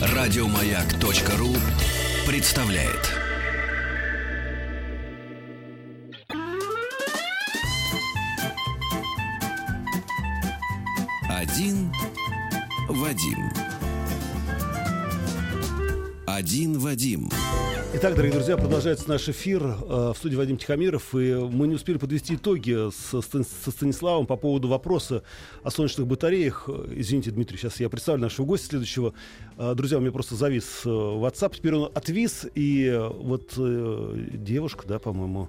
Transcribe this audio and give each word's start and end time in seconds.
Радиомаяк.ру 0.00 1.54
представляет. 2.26 3.14
Один 11.28 11.92
Вадим. 12.88 13.67
Один 16.38 16.78
Вадим. 16.78 17.30
Итак, 17.94 18.14
дорогие 18.14 18.34
друзья, 18.34 18.56
продолжается 18.56 19.08
наш 19.08 19.28
эфир 19.28 19.60
э, 19.60 20.12
в 20.14 20.14
студии 20.16 20.36
Вадим 20.36 20.56
Тихомиров. 20.56 21.12
И 21.16 21.34
мы 21.34 21.66
не 21.66 21.74
успели 21.74 21.98
подвести 21.98 22.36
итоги 22.36 22.92
со, 22.92 23.22
Станиславом 23.72 24.24
по 24.24 24.36
поводу 24.36 24.68
вопроса 24.68 25.24
о 25.64 25.72
солнечных 25.72 26.06
батареях. 26.06 26.68
Извините, 26.92 27.32
Дмитрий, 27.32 27.58
сейчас 27.58 27.80
я 27.80 27.88
представлю 27.88 28.22
нашего 28.22 28.46
гостя 28.46 28.68
следующего. 28.68 29.14
Э, 29.56 29.74
друзья, 29.74 29.98
у 29.98 30.00
меня 30.00 30.12
просто 30.12 30.36
завис 30.36 30.82
э, 30.84 30.88
WhatsApp. 30.88 31.56
Теперь 31.56 31.74
он 31.74 31.90
отвис. 31.92 32.46
И 32.54 32.88
вот 33.16 33.54
девушка, 33.56 34.86
да, 34.86 35.00
по-моему, 35.00 35.48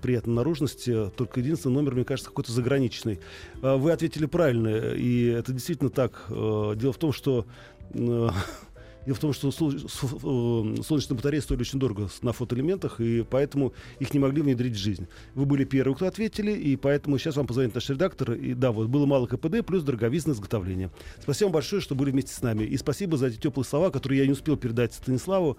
приятной 0.00 0.32
наружности. 0.32 1.10
Только 1.14 1.40
единственный 1.40 1.74
номер, 1.74 1.94
мне 1.94 2.04
кажется, 2.04 2.30
какой-то 2.30 2.52
заграничный. 2.52 3.20
Вы 3.60 3.92
ответили 3.92 4.24
правильно. 4.24 4.94
И 4.94 5.26
это 5.26 5.52
действительно 5.52 5.90
так. 5.90 6.24
Дело 6.30 6.94
в 6.94 6.98
том, 6.98 7.12
что... 7.12 7.44
Э, 9.00 9.06
Дело 9.06 9.16
в 9.16 9.18
том, 9.18 9.32
что 9.32 9.48
э, 9.48 10.82
солнечные 10.82 11.16
батареи 11.16 11.40
стоили 11.40 11.62
очень 11.62 11.78
дорого 11.78 12.08
на 12.22 12.32
фотоэлементах, 12.32 13.00
и 13.00 13.24
поэтому 13.28 13.72
их 13.98 14.12
не 14.14 14.20
могли 14.20 14.42
внедрить 14.42 14.74
в 14.74 14.78
жизнь. 14.78 15.06
Вы 15.34 15.46
были 15.46 15.64
первые, 15.64 15.94
кто 15.94 16.06
ответили, 16.06 16.52
и 16.52 16.76
поэтому 16.76 17.18
сейчас 17.18 17.36
вам 17.36 17.46
позвонит 17.46 17.74
наш 17.74 17.88
редактор. 17.88 18.32
И 18.32 18.54
да, 18.54 18.72
вот 18.72 18.88
было 18.88 19.06
мало 19.06 19.26
КПД, 19.26 19.64
плюс 19.66 19.82
дороговизное 19.82 20.34
изготовление. 20.34 20.90
Спасибо 21.20 21.46
вам 21.46 21.54
большое, 21.54 21.82
что 21.82 21.94
были 21.94 22.10
вместе 22.10 22.34
с 22.34 22.42
нами. 22.42 22.64
И 22.64 22.76
спасибо 22.76 23.16
за 23.16 23.28
эти 23.28 23.36
теплые 23.36 23.64
слова, 23.64 23.90
которые 23.90 24.20
я 24.20 24.26
не 24.26 24.32
успел 24.32 24.56
передать 24.56 24.92
Станиславу 24.94 25.56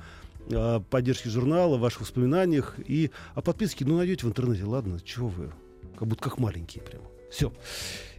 о 0.49 0.79
поддержке 0.79 1.29
журнала, 1.29 1.77
ваших 1.77 2.01
воспоминаниях 2.01 2.75
и 2.85 3.11
о 3.35 3.41
подписке. 3.41 3.85
Ну, 3.85 3.97
найдете 3.97 4.25
в 4.25 4.29
интернете, 4.29 4.65
ладно, 4.65 4.99
чего 5.03 5.27
вы? 5.29 5.51
Как 5.97 6.07
будто 6.07 6.23
как 6.23 6.39
маленькие 6.39 6.83
прямо. 6.83 7.05
Все. 7.31 7.53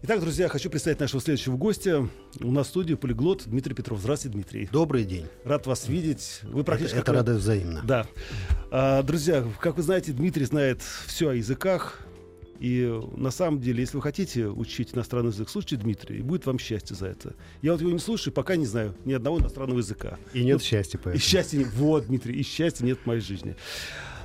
Итак, 0.04 0.20
друзья, 0.20 0.48
хочу 0.48 0.70
представить 0.70 0.98
нашего 0.98 1.20
следующего 1.20 1.56
гостя. 1.56 2.08
У 2.40 2.50
нас 2.50 2.66
в 2.66 2.70
студии 2.70 2.94
полиглот 2.94 3.42
Дмитрий 3.46 3.74
Петров. 3.74 4.00
Здравствуйте, 4.00 4.34
Дмитрий. 4.34 4.68
Добрый 4.72 5.04
день. 5.04 5.26
Рад 5.44 5.66
вас 5.66 5.86
видеть. 5.86 6.40
Вы 6.44 6.64
практически... 6.64 6.94
Это, 6.94 7.02
это 7.02 7.12
радость 7.12 7.40
взаимно. 7.40 7.82
Да. 7.84 8.06
А, 8.70 9.02
друзья, 9.02 9.44
как 9.60 9.76
вы 9.76 9.82
знаете, 9.82 10.12
Дмитрий 10.12 10.46
знает 10.46 10.80
все 11.06 11.28
о 11.28 11.34
языках. 11.34 12.00
И 12.58 13.00
на 13.16 13.30
самом 13.30 13.60
деле, 13.60 13.80
если 13.80 13.96
вы 13.96 14.02
хотите 14.02 14.46
учить 14.46 14.94
иностранный 14.94 15.30
язык, 15.30 15.50
слушайте 15.50 15.76
Дмитрия, 15.76 16.18
и 16.18 16.22
будет 16.22 16.46
вам 16.46 16.58
счастье 16.58 16.96
за 16.96 17.08
это. 17.08 17.34
Я 17.60 17.72
вот 17.72 17.80
его 17.80 17.90
не 17.90 17.98
слушаю, 17.98 18.32
пока 18.32 18.56
не 18.56 18.66
знаю 18.66 18.94
ни 19.04 19.12
одного 19.12 19.40
иностранного 19.40 19.78
языка. 19.78 20.16
И 20.32 20.42
нет 20.42 20.54
вот, 20.54 20.62
счастья 20.62 20.98
поэтому. 20.98 21.16
И 21.16 21.18
счастья 21.18 21.66
Вот, 21.74 22.06
Дмитрий, 22.06 22.38
и 22.38 22.42
счастья 22.42 22.84
нет 22.84 22.98
в 23.02 23.06
моей 23.06 23.20
жизни. 23.20 23.56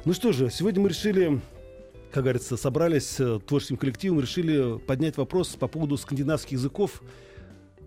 Ну 0.05 0.13
что 0.13 0.31
же, 0.31 0.49
сегодня 0.49 0.81
мы 0.81 0.89
решили 0.89 1.41
как 2.17 2.23
говорится, 2.23 2.57
собрались 2.57 3.19
э, 3.19 3.39
творческим 3.45 3.77
коллективом, 3.77 4.19
решили 4.19 4.79
поднять 4.79 5.17
вопрос 5.17 5.49
по 5.49 5.67
поводу 5.67 5.97
скандинавских 5.97 6.53
языков, 6.53 7.03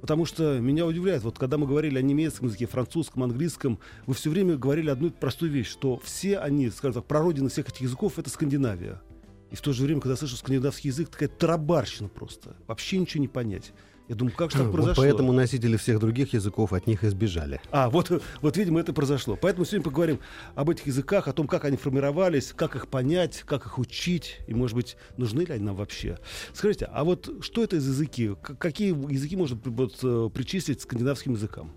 Потому 0.00 0.24
что 0.24 0.58
меня 0.60 0.86
удивляет, 0.86 1.24
вот 1.24 1.38
когда 1.38 1.58
мы 1.58 1.66
говорили 1.66 1.98
о 1.98 2.00
немецком 2.00 2.46
языке, 2.46 2.64
французском, 2.66 3.22
английском, 3.22 3.78
вы 4.06 4.14
все 4.14 4.30
время 4.30 4.56
говорили 4.56 4.88
одну 4.88 5.10
простую 5.10 5.52
вещь, 5.52 5.68
что 5.68 6.00
все 6.02 6.38
они, 6.38 6.70
скажем 6.70 7.02
так, 7.02 7.04
прародины 7.04 7.50
всех 7.50 7.68
этих 7.68 7.82
языков— 7.82 8.14
это 8.18 8.30
Скандинавия. 8.30 9.02
И 9.50 9.56
в 9.56 9.60
то 9.60 9.74
же 9.74 9.84
время, 9.84 10.00
когда 10.00 10.16
слышу 10.16 10.36
скандинавский 10.36 10.88
язык, 10.88 11.10
такая 11.10 11.28
тарабарщина 11.28 12.08
просто. 12.08 12.56
Вообще 12.66 12.96
ничего 12.96 13.20
не 13.20 13.28
понять. 13.28 13.74
Я 14.10 14.16
думаю, 14.16 14.34
как 14.36 14.50
же 14.50 14.58
так 14.58 14.72
произошло? 14.72 15.04
Вот 15.04 15.08
поэтому 15.08 15.32
носители 15.32 15.76
всех 15.76 16.00
других 16.00 16.32
языков 16.32 16.72
от 16.72 16.88
них 16.88 17.04
избежали. 17.04 17.60
А, 17.70 17.88
вот, 17.88 18.10
вот, 18.42 18.56
видимо, 18.56 18.80
это 18.80 18.92
произошло. 18.92 19.38
Поэтому 19.40 19.64
сегодня 19.64 19.84
поговорим 19.84 20.18
об 20.56 20.68
этих 20.68 20.88
языках, 20.88 21.28
о 21.28 21.32
том, 21.32 21.46
как 21.46 21.64
они 21.64 21.76
формировались, 21.76 22.52
как 22.52 22.74
их 22.74 22.88
понять, 22.88 23.44
как 23.46 23.66
их 23.66 23.78
учить, 23.78 24.40
и, 24.48 24.52
может 24.52 24.74
быть, 24.74 24.96
нужны 25.16 25.42
ли 25.42 25.52
они 25.52 25.62
нам 25.62 25.76
вообще. 25.76 26.18
Скажите, 26.52 26.86
а 26.86 27.04
вот 27.04 27.30
что 27.40 27.62
это 27.62 27.80
за 27.80 27.90
языки? 27.90 28.32
Какие 28.42 28.88
языки 29.12 29.36
можно 29.36 29.56
вот, 29.64 30.00
э, 30.02 30.28
причислить 30.34 30.78
к 30.78 30.82
скандинавским 30.82 31.34
языкам? 31.34 31.72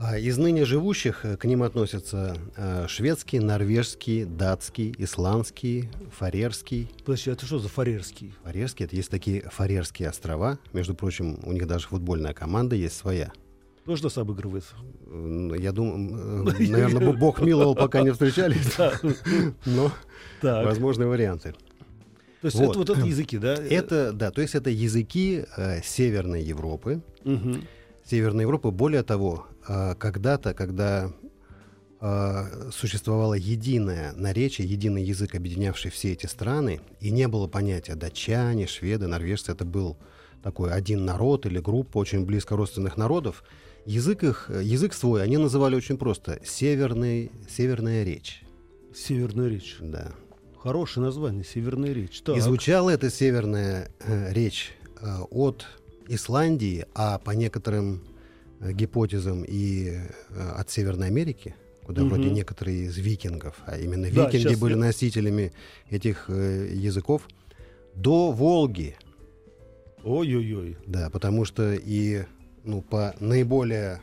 А 0.00 0.16
из 0.16 0.38
ныне 0.38 0.64
живущих 0.64 1.24
э, 1.24 1.36
к 1.36 1.44
ним 1.44 1.64
относятся 1.64 2.36
э, 2.56 2.86
шведский, 2.86 3.40
норвежский, 3.40 4.24
датский, 4.24 4.94
исландский, 4.96 5.90
фарерский. 6.16 6.88
Подожди, 7.04 7.30
а 7.30 7.32
это 7.32 7.44
что 7.44 7.58
за 7.58 7.68
фарерский? 7.68 8.32
Фарерский, 8.44 8.84
это 8.84 8.94
есть 8.94 9.10
такие 9.10 9.42
фарерские 9.50 10.08
острова. 10.08 10.60
Между 10.72 10.94
прочим, 10.94 11.40
у 11.42 11.52
них 11.52 11.66
даже 11.66 11.88
футбольная 11.88 12.32
команда 12.32 12.76
есть 12.76 12.96
своя. 12.96 13.32
Тоже 13.86 14.04
нас 14.04 14.16
обыгрывает? 14.18 14.66
Я 15.58 15.72
думаю, 15.72 16.48
э, 16.60 16.68
наверное, 16.68 17.12
Бог 17.14 17.40
миловал, 17.40 17.74
пока 17.74 18.02
не 18.02 18.12
встречались. 18.12 18.76
Но 19.66 19.90
возможные 20.42 21.08
варианты. 21.08 21.56
То 22.40 22.46
есть 22.46 22.56
вот. 22.56 22.70
это 22.70 22.78
вот 22.78 22.90
это 22.90 23.00
языки, 23.00 23.36
да? 23.36 23.54
Это, 23.54 24.12
да, 24.12 24.30
то 24.30 24.42
есть 24.42 24.54
это 24.54 24.70
языки 24.70 25.44
э, 25.56 25.82
Северной 25.82 26.44
Европы. 26.44 27.02
Угу. 27.24 27.56
Северной 28.04 28.42
Европы. 28.42 28.70
Более 28.70 29.02
того, 29.02 29.48
когда-то, 29.68 30.54
когда 30.54 31.12
а, 32.00 32.70
существовало 32.70 33.34
единое 33.34 34.12
наречие, 34.12 34.68
единый 34.68 35.02
язык, 35.02 35.34
объединявший 35.34 35.90
все 35.90 36.12
эти 36.12 36.26
страны, 36.26 36.80
и 37.00 37.10
не 37.10 37.26
было 37.26 37.48
понятия 37.48 37.96
датчане, 37.96 38.68
шведы, 38.68 39.08
норвежцы, 39.08 39.50
это 39.50 39.64
был 39.64 39.96
такой 40.42 40.72
один 40.72 41.04
народ 41.04 41.44
или 41.46 41.58
группа 41.58 41.98
очень 41.98 42.24
близко 42.24 42.54
родственных 42.54 42.96
народов, 42.96 43.42
язык 43.84 44.22
их, 44.22 44.48
язык 44.48 44.94
свой 44.94 45.24
они 45.24 45.38
называли 45.38 45.74
очень 45.74 45.98
просто 45.98 46.40
северный, 46.44 47.32
северная 47.50 48.04
речь. 48.04 48.44
Северная 48.94 49.48
речь. 49.48 49.76
Да. 49.80 50.12
Хорошее 50.56 51.06
название, 51.06 51.44
северная 51.44 51.92
речь. 51.92 52.20
Так. 52.22 52.36
И 52.36 52.40
звучала 52.40 52.90
эта 52.90 53.10
северная 53.10 53.90
э, 53.98 54.32
речь 54.32 54.72
э, 55.00 55.18
от 55.30 55.66
Исландии, 56.06 56.86
а 56.94 57.18
по 57.18 57.32
некоторым 57.32 58.02
Э, 58.02 58.17
гипотезам 58.60 59.44
и 59.46 59.98
э, 60.30 60.50
от 60.56 60.70
Северной 60.70 61.08
Америки, 61.08 61.54
куда 61.84 62.02
угу. 62.02 62.10
вроде 62.10 62.30
некоторые 62.30 62.84
из 62.84 62.96
викингов, 62.98 63.56
а 63.66 63.78
именно 63.78 64.10
да, 64.10 64.26
викинги 64.26 64.54
были 64.54 64.74
носителями 64.74 65.52
этих 65.90 66.26
э, 66.28 66.68
языков, 66.72 67.22
до 67.94 68.30
Волги. 68.30 68.96
Ой-ой-ой. 70.04 70.76
Да, 70.86 71.10
потому 71.10 71.44
что 71.44 71.74
и 71.74 72.24
ну, 72.64 72.82
по 72.82 73.14
наиболее 73.20 74.00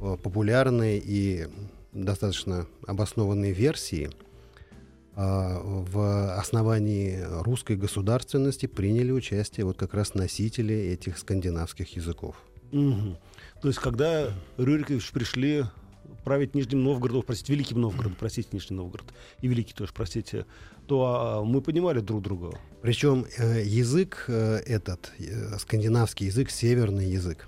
э, 0.00 0.16
популярной 0.22 1.02
и 1.04 1.46
достаточно 1.92 2.66
обоснованной 2.86 3.52
версии 3.52 4.10
э, 5.16 5.60
в 5.62 6.36
основании 6.36 7.20
русской 7.42 7.76
государственности 7.76 8.66
приняли 8.66 9.10
участие 9.10 9.66
вот 9.66 9.76
как 9.76 9.94
раз 9.94 10.14
носители 10.14 10.74
этих 10.74 11.18
скандинавских 11.18 11.96
языков. 11.96 12.36
Угу. 12.72 13.18
То 13.62 13.68
есть, 13.68 13.78
когда 13.78 14.32
Рюрикович 14.58 15.12
пришли 15.12 15.64
править 16.24 16.54
Нижним 16.56 16.82
Новгородом, 16.82 17.22
простите, 17.22 17.52
Великим 17.52 17.80
Новгородом, 17.80 18.16
простите, 18.18 18.48
Нижний 18.50 18.76
Новгород, 18.76 19.06
и 19.40 19.46
Великий 19.46 19.72
тоже, 19.72 19.92
простите, 19.94 20.46
то 20.88 21.04
а, 21.04 21.44
мы 21.44 21.60
понимали 21.62 22.00
друг 22.00 22.22
друга. 22.22 22.58
Причем 22.82 23.24
э, 23.38 23.62
язык 23.64 24.24
э, 24.26 24.56
этот, 24.66 25.12
э, 25.20 25.58
скандинавский 25.58 26.26
язык, 26.26 26.50
северный 26.50 27.08
язык, 27.08 27.46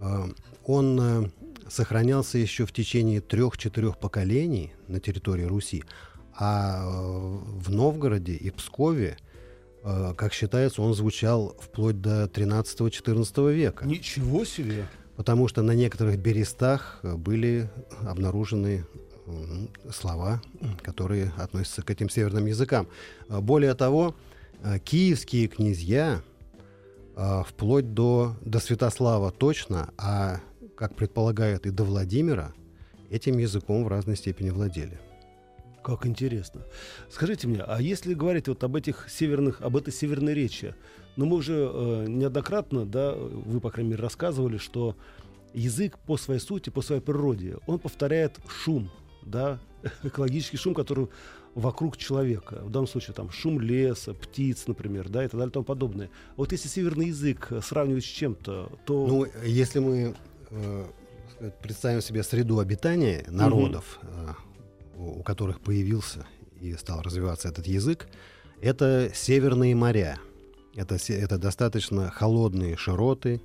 э, 0.00 0.28
он 0.64 1.00
э, 1.00 1.30
сохранялся 1.68 2.38
еще 2.38 2.64
в 2.64 2.72
течение 2.72 3.20
трех-четырех 3.20 3.98
поколений 3.98 4.72
на 4.88 4.98
территории 4.98 5.44
Руси, 5.44 5.84
а 6.32 6.84
э, 6.84 6.88
в 6.88 7.70
Новгороде 7.70 8.32
и 8.32 8.50
Пскове 8.50 9.18
э, 9.82 10.14
как 10.16 10.32
считается, 10.32 10.80
он 10.80 10.94
звучал 10.94 11.54
вплоть 11.60 12.00
до 12.00 12.24
13-14 12.24 13.52
века. 13.52 13.86
Ничего 13.86 14.46
себе! 14.46 14.86
Потому 15.16 15.48
что 15.48 15.62
на 15.62 15.72
некоторых 15.72 16.18
берестах 16.18 17.00
э, 17.02 17.14
были 17.14 17.68
обнаружены 18.06 18.84
слова, 19.90 20.42
которые 20.82 21.32
относятся 21.36 21.82
к 21.82 21.90
этим 21.90 22.08
северным 22.08 22.46
языкам. 22.46 22.88
А 23.28 23.40
более 23.40 23.74
того, 23.74 24.14
э, 24.62 24.78
киевские 24.78 25.48
князья 25.48 26.22
э, 27.16 27.42
вплоть 27.46 27.94
до, 27.94 28.36
до 28.42 28.58
Святослава 28.58 29.30
точно, 29.30 29.90
а, 29.96 30.40
как 30.76 30.94
предполагают, 30.94 31.66
и 31.66 31.70
до 31.70 31.84
Владимира, 31.84 32.52
этим 33.10 33.38
языком 33.38 33.84
в 33.84 33.88
разной 33.88 34.16
степени 34.16 34.50
владели. 34.50 34.98
Как 35.84 36.06
интересно. 36.06 36.62
Скажите 37.10 37.46
мне, 37.46 37.60
а 37.60 37.78
если 37.78 38.14
говорить 38.14 38.48
вот 38.48 38.64
об 38.64 38.74
этих 38.74 39.06
северных, 39.10 39.60
об 39.60 39.76
этой 39.76 39.92
северной 39.92 40.32
речи, 40.32 40.74
ну 41.16 41.26
мы 41.26 41.36
уже 41.36 41.70
э, 41.70 42.06
неоднократно, 42.08 42.86
да, 42.86 43.12
вы, 43.14 43.60
по 43.60 43.70
крайней 43.70 43.90
мере, 43.90 44.02
рассказывали, 44.02 44.56
что 44.56 44.96
язык 45.52 45.98
по 45.98 46.16
своей 46.16 46.40
сути, 46.40 46.70
по 46.70 46.80
своей 46.80 47.02
природе, 47.02 47.58
он 47.66 47.78
повторяет 47.78 48.38
шум, 48.48 48.90
да, 49.22 49.60
экологический 50.02 50.56
шум, 50.56 50.72
который 50.72 51.08
вокруг 51.54 51.98
человека. 51.98 52.62
В 52.62 52.70
данном 52.70 52.88
случае 52.88 53.12
там 53.12 53.30
шум 53.30 53.60
леса, 53.60 54.14
птиц, 54.14 54.66
например, 54.66 55.10
да, 55.10 55.22
и 55.22 55.28
так 55.28 55.34
далее 55.34 55.50
и 55.50 55.52
тому 55.52 55.64
подобное. 55.66 56.08
Вот 56.36 56.52
если 56.52 56.66
северный 56.66 57.08
язык 57.08 57.52
сравнивать 57.62 58.04
с 58.04 58.08
чем-то, 58.08 58.72
то... 58.86 59.06
Ну, 59.06 59.26
если 59.44 59.80
мы 59.80 60.14
э, 60.48 60.84
представим 61.62 62.00
себе 62.00 62.22
среду 62.22 62.58
обитания 62.58 63.22
народов, 63.28 64.00
угу. 64.02 64.34
Э, 64.94 65.00
у 65.00 65.22
которых 65.22 65.60
появился 65.60 66.26
и 66.60 66.74
стал 66.74 67.02
развиваться 67.02 67.48
этот 67.48 67.66
язык, 67.66 68.08
это 68.60 69.10
северные 69.14 69.74
моря. 69.74 70.18
Это, 70.76 70.96
это 71.08 71.38
достаточно 71.38 72.10
холодные 72.10 72.76
широты, 72.76 73.40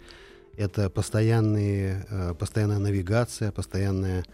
это 0.58 0.90
постоянные, 0.90 2.06
э, 2.10 2.34
постоянная 2.38 2.80
навигация, 2.80 3.52
постоянное 3.52 4.26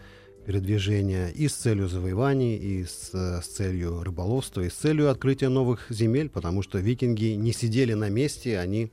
передвижение 0.46 1.32
и 1.32 1.48
с 1.48 1.54
целью 1.54 1.88
завоеваний, 1.88 2.56
и 2.56 2.84
с, 2.84 3.10
с 3.12 3.46
целью 3.46 4.04
рыболовства, 4.04 4.60
и 4.60 4.70
с 4.70 4.74
целью 4.74 5.10
открытия 5.10 5.48
новых 5.48 5.86
земель, 5.90 6.28
потому 6.28 6.62
что 6.62 6.78
викинги 6.78 7.34
не 7.34 7.52
сидели 7.52 7.94
на 7.94 8.08
месте, 8.08 8.58
они 8.58 8.92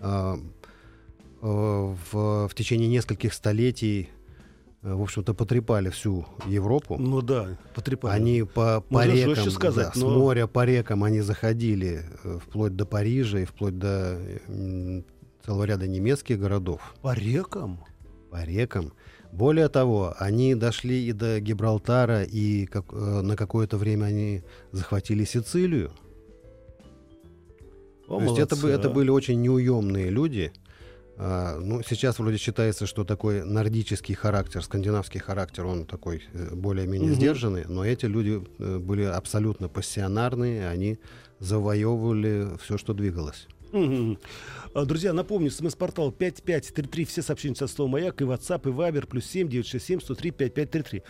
э, 0.00 0.36
э, 1.42 1.46
в, 1.46 2.48
в 2.48 2.54
течение 2.54 2.88
нескольких 2.88 3.32
столетий 3.32 4.10
э, 4.10 4.19
в 4.82 5.02
общем-то, 5.02 5.34
потрепали 5.34 5.90
всю 5.90 6.26
Европу. 6.46 6.96
Ну 6.98 7.20
да, 7.20 7.58
потрепали. 7.74 8.14
Они 8.14 8.42
по, 8.42 8.82
по 8.88 9.06
рекам, 9.06 9.50
сказать, 9.50 9.92
да, 9.94 10.00
но... 10.00 10.10
с 10.10 10.16
моря 10.16 10.46
по 10.46 10.64
рекам 10.64 11.04
они 11.04 11.20
заходили 11.20 12.04
э, 12.24 12.38
вплоть 12.42 12.76
до 12.76 12.86
Парижа 12.86 13.40
и 13.40 13.44
вплоть 13.44 13.78
до 13.78 14.18
целого 15.44 15.64
ряда 15.64 15.86
немецких 15.86 16.38
городов. 16.38 16.94
По 17.02 17.14
рекам? 17.14 17.84
По 18.30 18.42
рекам. 18.44 18.92
Более 19.32 19.68
того, 19.68 20.14
они 20.18 20.54
дошли 20.54 21.06
и 21.06 21.12
до 21.12 21.40
Гибралтара, 21.40 22.22
и 22.22 22.66
как, 22.66 22.86
э, 22.92 23.20
на 23.20 23.36
какое-то 23.36 23.76
время 23.76 24.06
они 24.06 24.42
захватили 24.72 25.24
Сицилию. 25.24 25.92
О, 28.08 28.18
То 28.18 28.20
молодцы, 28.20 28.40
есть 28.40 28.52
это, 28.52 28.66
а? 28.66 28.70
это 28.70 28.90
были 28.90 29.10
очень 29.10 29.40
неуемные 29.40 30.10
люди. 30.10 30.52
А, 31.22 31.58
ну, 31.60 31.82
сейчас 31.82 32.18
вроде 32.18 32.38
считается, 32.38 32.86
что 32.86 33.04
такой 33.04 33.44
нордический 33.44 34.14
характер, 34.14 34.64
скандинавский 34.64 35.20
характер, 35.20 35.66
он 35.66 35.84
такой 35.84 36.22
э, 36.32 36.54
более-менее 36.54 37.10
угу. 37.10 37.16
сдержанный, 37.16 37.64
но 37.68 37.84
эти 37.84 38.06
люди 38.06 38.42
э, 38.58 38.78
были 38.78 39.02
абсолютно 39.02 39.68
пассионарные, 39.68 40.66
они 40.66 40.98
завоевывали 41.38 42.56
все, 42.62 42.78
что 42.78 42.94
двигалось. 42.94 43.48
А, 44.72 44.84
друзья, 44.84 45.12
напомню, 45.12 45.50
смс-портал 45.50 46.10
5533, 46.10 47.04
все 47.04 47.22
сообщения 47.22 47.56
со 47.56 47.66
словом 47.66 47.92
«Маяк» 47.92 48.22
и 48.22 48.24
WhatsApp, 48.24 48.62
и 48.68 48.72
Viber, 48.72 49.06
плюс 49.06 49.26
7 49.26 49.48
967 49.48 50.00
103 50.00 50.30
5533. 50.30 51.02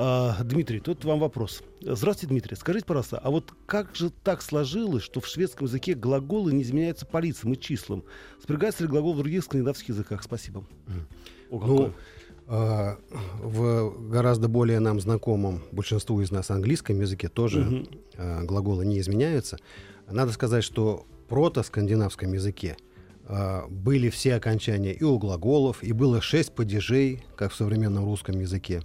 А, 0.00 0.44
Дмитрий, 0.44 0.78
тут 0.78 1.04
вам 1.04 1.18
вопрос. 1.18 1.60
Здравствуйте, 1.80 2.28
Дмитрий. 2.28 2.54
Скажите, 2.54 2.86
пожалуйста, 2.86 3.18
а 3.18 3.32
вот 3.32 3.52
как 3.66 3.96
же 3.96 4.10
так 4.10 4.42
сложилось, 4.42 5.02
что 5.02 5.20
в 5.20 5.26
шведском 5.26 5.66
языке 5.66 5.94
глаголы 5.94 6.52
не 6.52 6.62
изменяются 6.62 7.04
по 7.04 7.18
лицам 7.18 7.54
и 7.54 7.58
числам? 7.58 8.04
Спрягается 8.40 8.84
ли 8.84 8.88
глагол 8.88 9.14
в 9.14 9.18
других 9.18 9.42
скандинавских 9.42 9.88
языках? 9.88 10.22
Спасибо. 10.22 10.64
О, 11.50 11.66
ну, 11.66 11.94
а, 12.46 12.96
в 13.42 14.08
гораздо 14.08 14.46
более 14.46 14.78
нам 14.78 15.00
знакомом 15.00 15.64
большинству 15.72 16.20
из 16.20 16.30
нас 16.30 16.52
английском 16.52 17.00
языке 17.00 17.26
тоже 17.28 17.62
угу. 17.62 17.88
а, 18.16 18.44
глаголы 18.44 18.86
не 18.86 19.00
изменяются. 19.00 19.58
Надо 20.08 20.30
сказать, 20.30 20.62
что 20.62 21.06
прото-скандинавском 21.28 22.32
языке 22.32 22.76
э, 23.26 23.66
были 23.68 24.08
все 24.10 24.36
окончания 24.36 24.92
и 24.92 25.02
у 25.02 25.18
глаголов, 25.18 25.82
и 25.82 25.92
было 25.92 26.22
шесть 26.22 26.54
падежей, 26.54 27.24
как 27.36 27.52
в 27.52 27.56
современном 27.56 28.04
русском 28.04 28.38
языке. 28.40 28.82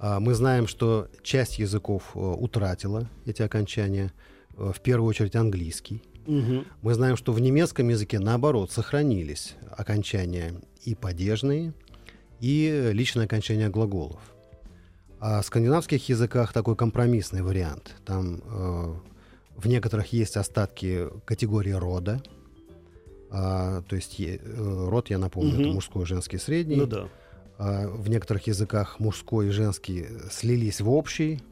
Э, 0.00 0.18
мы 0.20 0.34
знаем, 0.34 0.66
что 0.66 1.08
часть 1.22 1.58
языков 1.58 2.12
э, 2.14 2.18
утратила 2.18 3.08
эти 3.26 3.42
окончания, 3.42 4.12
э, 4.56 4.72
в 4.74 4.80
первую 4.80 5.08
очередь 5.08 5.36
английский. 5.36 6.02
Угу. 6.26 6.64
Мы 6.82 6.94
знаем, 6.94 7.16
что 7.16 7.32
в 7.32 7.40
немецком 7.40 7.88
языке, 7.88 8.18
наоборот, 8.18 8.70
сохранились 8.72 9.56
окончания 9.70 10.54
и 10.82 10.94
падежные, 10.94 11.74
и 12.40 12.90
личное 12.92 13.26
окончание 13.26 13.68
глаголов. 13.68 14.20
А 15.20 15.40
в 15.40 15.46
скандинавских 15.46 16.08
языках 16.08 16.52
такой 16.52 16.76
компромиссный 16.76 17.42
вариант. 17.42 17.94
Там 18.04 18.42
э, 18.44 18.94
в 19.56 19.66
некоторых 19.66 20.12
есть 20.12 20.36
остатки 20.36 21.08
категории 21.24 21.72
рода. 21.72 22.22
А, 23.30 23.82
то 23.82 23.96
есть 23.96 24.20
э, 24.20 24.38
род, 24.44 25.10
я 25.10 25.18
напомню, 25.18 25.54
угу. 25.54 25.62
это 25.62 25.70
мужской, 25.70 26.06
женский, 26.06 26.38
средний. 26.38 26.76
Ну 26.76 26.86
да. 26.86 27.08
А, 27.58 27.88
в 27.88 28.08
некоторых 28.08 28.46
языках 28.46 28.98
мужской 29.00 29.48
и 29.48 29.50
женский 29.50 30.06
слились 30.30 30.80
в 30.80 30.90
общий. 30.90 31.42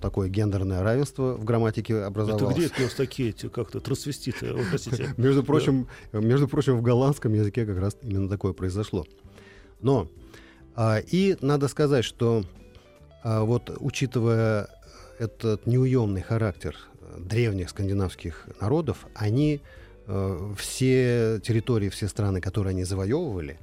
Такое 0.00 0.28
гендерное 0.28 0.82
равенство 0.82 1.34
в 1.34 1.44
грамматике 1.44 1.96
образовалось. 1.98 2.56
Это 2.56 2.56
где 2.56 2.66
это 2.66 2.80
у 2.80 2.84
нас 2.84 2.94
такие 2.94 3.30
эти 3.30 3.48
как-то 3.48 3.80
трансвеститы? 3.80 4.54
между 5.18 5.44
прочим, 5.44 5.88
между 6.12 6.48
прочим, 6.48 6.78
в 6.78 6.82
голландском 6.82 7.34
языке 7.34 7.66
как 7.66 7.78
раз 7.78 7.96
именно 8.02 8.28
такое 8.28 8.52
произошло. 8.54 9.06
Но 9.82 10.08
а, 10.74 10.98
и 10.98 11.36
надо 11.40 11.68
сказать, 11.68 12.04
что 12.04 12.44
а, 13.22 13.44
вот 13.44 13.76
учитывая 13.78 14.68
этот 15.18 15.66
неуемный 15.66 16.22
характер 16.22 16.76
древних 17.18 17.70
скандинавских 17.70 18.48
народов, 18.60 19.06
они 19.14 19.60
э, 20.06 20.52
все 20.58 21.40
территории, 21.40 21.88
все 21.88 22.08
страны, 22.08 22.40
которые 22.40 22.72
они 22.72 22.82
завоевывали, 22.84 23.58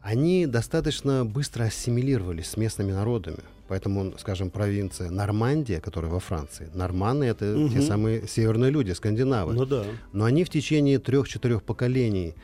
они 0.00 0.46
достаточно 0.46 1.24
быстро 1.24 1.64
ассимилировались 1.64 2.50
с 2.50 2.56
местными 2.56 2.92
народами. 2.92 3.38
Поэтому, 3.68 4.14
скажем, 4.18 4.50
провинция 4.50 5.10
Нормандия, 5.10 5.80
которая 5.80 6.10
во 6.10 6.20
Франции, 6.20 6.70
норманы 6.72 7.24
это 7.24 7.54
угу. 7.54 7.68
те 7.68 7.82
самые 7.82 8.26
северные 8.26 8.70
люди, 8.70 8.92
скандинавы. 8.92 9.52
Ну 9.52 9.66
да. 9.66 9.84
Но 10.12 10.24
они 10.24 10.44
в 10.44 10.48
течение 10.48 10.98
трех-четырех 10.98 11.62
поколений 11.62 12.34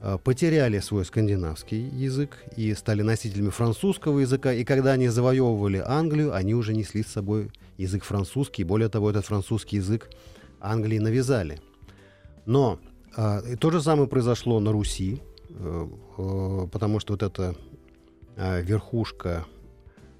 э, 0.00 0.18
потеряли 0.22 0.80
свой 0.80 1.06
скандинавский 1.06 1.88
язык 1.88 2.36
и 2.56 2.74
стали 2.74 3.00
носителями 3.00 3.48
французского 3.48 4.18
языка. 4.18 4.52
И 4.52 4.64
когда 4.64 4.92
они 4.92 5.08
завоевывали 5.08 5.82
Англию, 5.84 6.34
они 6.34 6.54
уже 6.54 6.74
несли 6.74 7.02
с 7.02 7.08
собой 7.08 7.50
язык 7.78 8.04
французский. 8.04 8.64
Более 8.64 8.90
того, 8.90 9.08
этот 9.08 9.24
французский 9.24 9.76
язык 9.76 10.10
Англии 10.60 10.98
навязали. 10.98 11.58
Но 12.44 12.78
э, 13.16 13.56
то 13.58 13.70
же 13.70 13.80
самое 13.80 14.08
произошло 14.08 14.60
на 14.60 14.72
Руси, 14.72 15.22
потому 16.70 17.00
что 17.00 17.14
вот 17.14 17.22
эта 17.22 17.56
э, 18.36 18.62
верхушка 18.62 19.46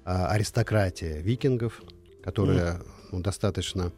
э, 0.05 0.09
аристократия 0.09 1.19
викингов, 1.19 1.81
которая 2.23 2.75
mm. 2.75 2.87
ну, 3.11 3.19
достаточно 3.21 3.91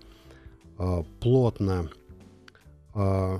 э, 0.77 1.03
плотно, 1.19 1.89
э, 2.95 3.39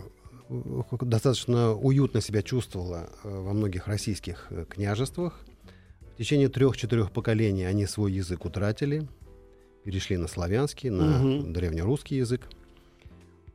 достаточно 1.02 1.74
уютно 1.74 2.22
себя 2.22 2.42
чувствовала 2.42 3.10
э, 3.24 3.30
во 3.30 3.54
многих 3.54 3.88
российских 3.88 4.48
э, 4.50 4.66
княжествах. 4.68 5.40
В 6.14 6.18
течение 6.18 6.50
трех-четырех 6.50 7.12
поколений 7.12 7.66
они 7.66 7.86
свой 7.86 8.14
язык 8.14 8.46
утратили, 8.46 9.08
перешли 9.84 10.18
на 10.18 10.28
славянский, 10.28 10.90
на 10.90 11.40
угу. 11.40 11.48
древнерусский 11.52 12.18
язык. 12.18 12.48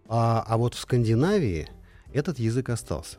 А, 0.06 0.44
а 0.46 0.56
вот 0.56 0.74
в 0.74 0.78
Скандинавии 0.78 1.68
этот 2.12 2.38
язык 2.38 2.68
остался. 2.70 3.18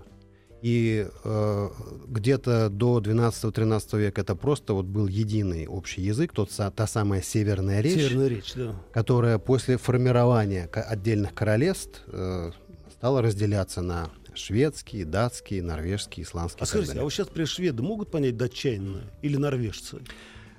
И 0.61 1.07
э, 1.23 1.69
где-то 2.07 2.69
до 2.69 2.99
12-13 2.99 3.99
века 3.99 4.21
это 4.21 4.35
просто 4.35 4.73
вот 4.73 4.85
был 4.85 5.07
единый 5.07 5.67
общий 5.67 6.01
язык, 6.01 6.31
тот, 6.33 6.49
та 6.49 6.87
самая 6.87 7.21
северная 7.21 7.81
речь, 7.81 7.95
северная 7.95 8.27
речь 8.27 8.53
да. 8.55 8.75
которая 8.91 9.37
после 9.37 9.77
формирования 9.77 10.67
отдельных 10.73 11.35
королевств 11.35 12.01
э, 12.07 12.51
стала 12.91 13.21
разделяться 13.21 13.81
на 13.81 14.09
шведский, 14.33 15.03
датский, 15.03 15.61
норвежский, 15.61 16.23
исландский. 16.23 16.63
А 16.63 16.65
скажите, 16.65 16.99
а 16.99 17.03
вот 17.03 17.13
сейчас 17.13 17.27
при 17.27 17.45
шведы 17.45 17.83
могут 17.83 18.11
понять 18.11 18.37
датчанина 18.37 19.03
или 19.21 19.37
норвежцы? 19.37 20.01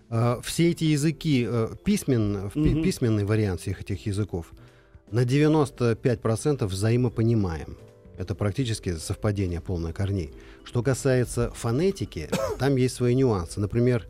А, 0.08 0.40
все 0.42 0.70
эти 0.70 0.84
языки, 0.84 1.46
э, 1.48 1.74
письмен, 1.84 2.46
угу. 2.46 2.82
письменный 2.82 3.24
вариант 3.24 3.60
всех 3.60 3.80
этих 3.80 4.06
языков, 4.06 4.52
на 5.10 5.24
95% 5.24 6.66
взаимопонимаем. 6.66 7.76
Это 8.18 8.34
практически 8.34 8.96
совпадение 8.96 9.60
полное 9.60 9.92
корней. 9.92 10.32
Что 10.64 10.82
касается 10.82 11.50
фонетики, 11.54 12.28
там 12.58 12.76
есть 12.76 12.94
свои 12.94 13.14
нюансы. 13.14 13.60
Например, 13.60 14.06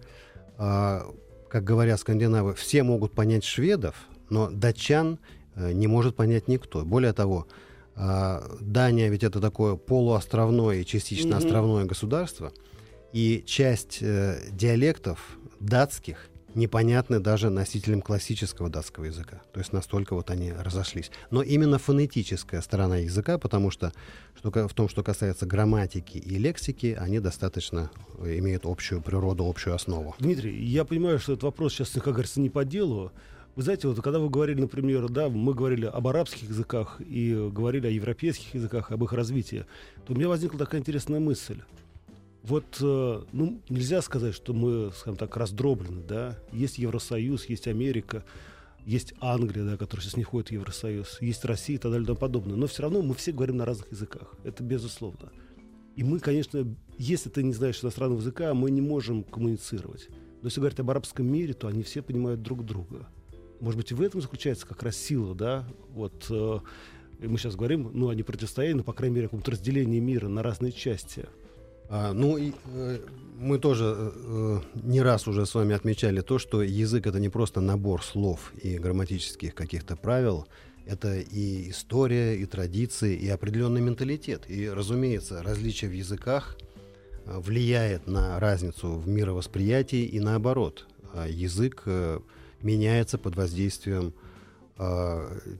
а, 0.58 1.06
как 1.48 1.64
говорят 1.64 2.00
скандинавы, 2.00 2.54
все 2.54 2.82
могут 2.82 3.12
понять 3.12 3.44
шведов, 3.44 3.94
но 4.30 4.50
датчан 4.50 5.18
э, 5.54 5.72
не 5.72 5.86
может 5.86 6.16
понять 6.16 6.48
никто. 6.48 6.84
Более 6.84 7.12
того, 7.12 7.46
а, 7.94 8.56
Дания 8.60 9.08
ведь 9.08 9.24
это 9.24 9.40
такое 9.40 9.76
полуостровное 9.76 10.76
и 10.76 10.84
частично 10.84 11.34
mm-hmm. 11.34 11.38
островное 11.38 11.84
государство, 11.84 12.52
и 13.12 13.42
часть 13.46 13.98
э, 14.02 14.38
диалектов 14.50 15.38
датских 15.60 16.28
непонятны 16.56 17.20
даже 17.20 17.50
носителям 17.50 18.02
классического 18.02 18.68
датского 18.68 19.04
языка. 19.04 19.40
То 19.52 19.60
есть 19.60 19.72
настолько 19.72 20.14
вот 20.14 20.30
они 20.30 20.52
разошлись. 20.52 21.10
Но 21.30 21.42
именно 21.42 21.78
фонетическая 21.78 22.60
сторона 22.62 22.96
языка, 22.96 23.38
потому 23.38 23.70
что, 23.70 23.92
что 24.34 24.50
в 24.68 24.74
том, 24.74 24.88
что 24.88 25.02
касается 25.02 25.46
грамматики 25.46 26.18
и 26.18 26.38
лексики, 26.38 26.96
они 26.98 27.20
достаточно 27.20 27.90
имеют 28.18 28.66
общую 28.66 29.02
природу, 29.02 29.46
общую 29.46 29.74
основу. 29.74 30.16
Дмитрий, 30.18 30.64
я 30.64 30.84
понимаю, 30.84 31.18
что 31.18 31.34
этот 31.34 31.44
вопрос 31.44 31.74
сейчас, 31.74 31.90
как 31.90 32.14
говорится, 32.14 32.40
не 32.40 32.50
по 32.50 32.64
делу, 32.64 33.12
Вы 33.56 33.62
знаете, 33.62 33.88
вот 33.88 34.02
когда 34.02 34.18
вы 34.18 34.28
говорили, 34.28 34.60
например, 34.60 35.08
да, 35.08 35.30
мы 35.30 35.54
говорили 35.54 35.86
об 35.86 36.06
арабских 36.06 36.50
языках 36.50 37.00
и 37.00 37.32
говорили 37.50 37.86
о 37.86 37.90
европейских 37.90 38.54
языках, 38.54 38.92
об 38.92 39.02
их 39.02 39.14
развитии, 39.14 39.64
то 40.06 40.12
у 40.12 40.16
меня 40.16 40.28
возникла 40.28 40.58
такая 40.58 40.82
интересная 40.82 41.20
мысль. 41.20 41.62
Вот, 42.46 42.78
э, 42.80 43.22
ну, 43.32 43.60
нельзя 43.68 44.00
сказать, 44.02 44.32
что 44.32 44.52
мы, 44.52 44.92
скажем 44.94 45.16
так, 45.16 45.36
раздроблены, 45.36 46.02
да. 46.06 46.38
Есть 46.52 46.78
Евросоюз, 46.78 47.46
есть 47.46 47.66
Америка, 47.66 48.24
есть 48.84 49.14
Англия, 49.20 49.64
да, 49.64 49.76
которая 49.76 50.04
сейчас 50.04 50.16
не 50.16 50.22
входит 50.22 50.50
в 50.50 50.52
Евросоюз, 50.52 51.20
есть 51.20 51.44
Россия 51.44 51.74
и 51.74 51.78
так 51.80 51.90
далее 51.90 52.04
и 52.04 52.06
тому 52.06 52.18
подобное. 52.18 52.54
Но 52.54 52.68
все 52.68 52.82
равно 52.82 53.02
мы 53.02 53.14
все 53.14 53.32
говорим 53.32 53.56
на 53.56 53.64
разных 53.64 53.90
языках. 53.90 54.36
Это 54.44 54.62
безусловно. 54.62 55.32
И 55.96 56.04
мы, 56.04 56.20
конечно, 56.20 56.72
если 56.98 57.30
ты 57.30 57.42
не 57.42 57.52
знаешь 57.52 57.82
иностранного 57.82 58.20
языка, 58.20 58.54
мы 58.54 58.70
не 58.70 58.80
можем 58.80 59.24
коммуницировать. 59.24 60.08
Но 60.40 60.46
если 60.46 60.60
говорить 60.60 60.78
об 60.78 60.90
арабском 60.90 61.26
мире, 61.26 61.52
то 61.52 61.66
они 61.66 61.82
все 61.82 62.00
понимают 62.00 62.42
друг 62.42 62.64
друга. 62.64 63.08
Может 63.60 63.76
быть, 63.76 63.90
и 63.90 63.94
в 63.94 64.02
этом 64.02 64.20
заключается 64.20 64.68
как 64.68 64.84
раз 64.84 64.96
сила, 64.96 65.34
да? 65.34 65.66
Вот 65.88 66.26
э, 66.30 66.58
мы 67.18 67.38
сейчас 67.38 67.56
говорим, 67.56 67.90
ну, 67.92 68.08
о 68.08 68.14
непротивостоянии, 68.14 68.76
но, 68.76 68.84
по 68.84 68.92
крайней 68.92 69.16
мере, 69.16 69.26
о 69.26 69.30
каком-то 69.30 69.50
разделении 69.50 69.98
мира 69.98 70.28
на 70.28 70.44
разные 70.44 70.70
части. 70.70 71.26
А, 71.88 72.12
ну, 72.12 72.36
и, 72.36 72.52
э, 72.74 72.98
мы 73.38 73.58
тоже 73.58 74.12
э, 74.14 74.60
не 74.74 75.00
раз 75.02 75.28
уже 75.28 75.46
с 75.46 75.54
вами 75.54 75.74
отмечали 75.74 76.20
то, 76.20 76.38
что 76.38 76.62
язык 76.62 77.06
это 77.06 77.20
не 77.20 77.28
просто 77.28 77.60
набор 77.60 78.02
слов 78.02 78.52
и 78.62 78.78
грамматических 78.78 79.54
каких-то 79.54 79.96
правил, 79.96 80.46
это 80.84 81.18
и 81.18 81.70
история, 81.70 82.36
и 82.36 82.46
традиции, 82.46 83.16
и 83.16 83.28
определенный 83.28 83.80
менталитет. 83.80 84.48
И, 84.48 84.68
разумеется, 84.68 85.42
различие 85.42 85.90
в 85.90 85.94
языках 85.94 86.56
э, 87.24 87.38
влияет 87.38 88.06
на 88.06 88.40
разницу 88.40 88.92
в 88.94 89.08
мировосприятии 89.08 90.04
и 90.04 90.20
наоборот. 90.20 90.86
А 91.12 91.28
язык 91.28 91.84
меняется 92.60 93.16
под 93.16 93.36
воздействием 93.36 94.12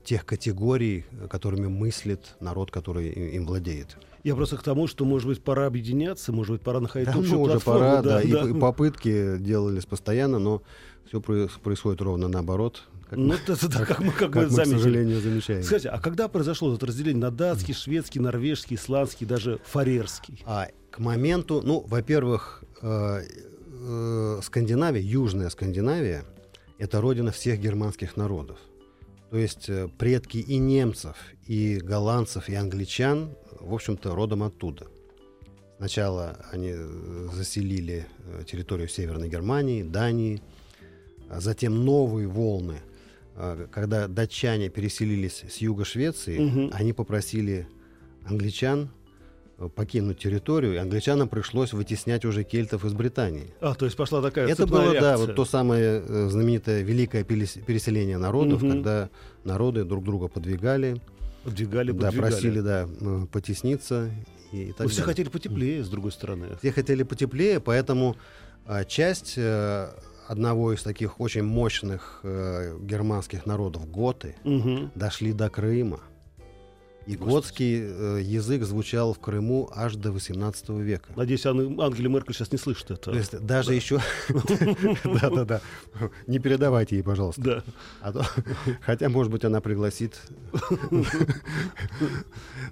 тех 0.03 0.25
категорий, 0.25 1.05
которыми 1.29 1.67
мыслит 1.67 2.35
народ, 2.39 2.69
который 2.69 3.09
им 3.09 3.47
владеет. 3.47 3.97
Я 4.23 4.35
просто 4.35 4.57
к 4.57 4.61
тому, 4.61 4.87
что, 4.87 5.05
может 5.05 5.27
быть, 5.27 5.41
пора 5.41 5.67
объединяться, 5.67 6.31
может 6.31 6.51
быть, 6.53 6.61
пора 6.61 6.81
находить 6.81 7.07
да, 7.07 7.13
общую 7.13 7.35
ну, 7.35 7.41
уже 7.43 7.51
платформу. 7.53 7.79
пора, 7.79 8.01
да, 8.01 8.21
да. 8.21 8.21
И, 8.21 8.49
и 8.49 8.59
попытки 8.59 9.37
делались 9.37 9.85
постоянно, 9.85 10.37
но 10.37 10.61
все 11.07 11.21
происходит 11.21 12.01
ровно 12.01 12.27
наоборот. 12.27 12.83
Как 13.09 13.17
ну, 13.17 13.33
это, 13.33 13.53
это 13.53 13.85
как, 13.85 13.99
мы, 13.99 14.11
как, 14.11 14.31
как 14.31 14.51
мы, 14.51 14.63
к 14.63 14.65
сожалению, 14.65 15.21
замечаем. 15.21 15.63
Скажите, 15.63 15.89
а 15.89 15.99
когда 15.99 16.27
произошло 16.27 16.73
это 16.75 16.85
разделение 16.85 17.21
на 17.21 17.31
датский, 17.31 17.73
шведский, 17.73 18.19
норвежский, 18.19 18.75
исландский, 18.75 19.25
даже 19.25 19.59
фарерский? 19.63 20.43
А, 20.45 20.67
к 20.91 20.99
моменту, 20.99 21.61
ну, 21.63 21.85
во-первых, 21.87 22.63
э, 22.81 23.21
э, 23.21 24.39
Скандинавия, 24.43 25.01
Южная 25.01 25.49
Скандинавия, 25.49 26.25
это 26.79 26.99
родина 26.99 27.31
всех 27.31 27.61
германских 27.61 28.17
народов. 28.17 28.57
То 29.29 29.37
есть 29.37 29.69
э, 29.69 29.89
предки 29.97 30.37
и 30.37 30.57
немцев, 30.57 31.17
и 31.45 31.77
голландцев, 31.77 32.49
и 32.49 32.55
англичан, 32.55 33.35
в 33.59 33.73
общем-то, 33.73 34.15
родом 34.15 34.43
оттуда. 34.43 34.87
Сначала 35.77 36.45
они 36.51 36.71
э, 36.73 37.29
заселили 37.33 38.07
э, 38.25 38.43
территорию 38.45 38.87
Северной 38.87 39.29
Германии, 39.29 39.83
Дании, 39.83 40.41
а 41.29 41.41
затем 41.41 41.83
новые 41.83 42.27
волны, 42.27 42.79
когда 43.71 44.07
датчане 44.07 44.69
переселились 44.69 45.43
с 45.47 45.57
юга 45.57 45.83
Швеции, 45.83 46.39
угу. 46.39 46.69
они 46.73 46.93
попросили 46.93 47.67
англичан 48.25 48.89
покинуть 49.75 50.19
территорию, 50.19 50.75
и 50.75 50.77
англичанам 50.77 51.27
пришлось 51.27 51.73
вытеснять 51.73 52.25
уже 52.25 52.43
кельтов 52.43 52.85
из 52.85 52.93
Британии. 52.93 53.53
А, 53.59 53.73
то 53.73 53.85
есть 53.85 53.97
пошла 53.97 54.21
такая 54.21 54.47
Это 54.47 54.67
было, 54.67 54.91
реакция. 54.91 55.01
да, 55.01 55.17
вот 55.17 55.35
то 55.35 55.45
самое 55.45 56.03
э, 56.05 56.27
знаменитое 56.29 56.83
великое 56.83 57.23
переселение 57.23 58.17
народов, 58.17 58.61
угу. 58.61 58.71
когда 58.71 59.09
народы 59.43 59.83
друг 59.83 60.03
друга 60.03 60.27
подвигали, 60.27 61.01
подвигали, 61.43 61.91
да, 61.91 62.07
подвигали. 62.07 62.31
просили, 62.31 62.59
да, 62.59 62.87
потесниться 63.31 64.11
и, 64.51 64.63
и 64.63 64.71
так 64.73 64.81
Но 64.81 64.87
все 64.89 65.01
хотели 65.01 65.29
потеплее, 65.29 65.83
с 65.83 65.89
другой 65.89 66.11
стороны. 66.11 66.47
Все 66.59 66.71
хотели 66.71 67.03
потеплее, 67.03 67.59
поэтому 67.59 68.15
а, 68.65 68.83
часть 68.83 69.35
а, 69.37 69.91
одного 70.27 70.73
из 70.73 70.83
таких 70.83 71.19
очень 71.19 71.43
мощных 71.43 72.19
а, 72.23 72.77
германских 72.79 73.45
народов, 73.45 73.89
готы, 73.89 74.35
угу. 74.43 74.91
дошли 74.93 75.33
до 75.33 75.49
Крыма. 75.49 76.01
И 77.07 77.15
готский 77.15 77.79
э, 77.81 78.21
язык 78.21 78.63
звучал 78.63 79.13
в 79.13 79.19
Крыму 79.19 79.69
аж 79.73 79.95
до 79.95 80.11
18 80.11 80.69
века. 80.69 81.09
Надеюсь, 81.15 81.45
Ан- 81.45 81.79
Ангела 81.79 82.07
Меркель 82.07 82.33
сейчас 82.33 82.51
не 82.51 82.57
слышит 82.57 82.91
это. 82.91 83.11
То 83.11 83.17
есть 83.17 83.39
даже 83.39 83.73
еще... 83.73 83.99
Да-да-да. 85.03 85.61
Не 86.27 86.39
передавайте 86.39 86.97
ей, 86.97 87.03
пожалуйста. 87.03 87.41
Да. 87.41 87.63
А 88.01 88.13
хотя, 88.81 89.07
может 89.07 89.31
быть, 89.31 89.45
она 89.45 89.61
пригласит 89.61 90.19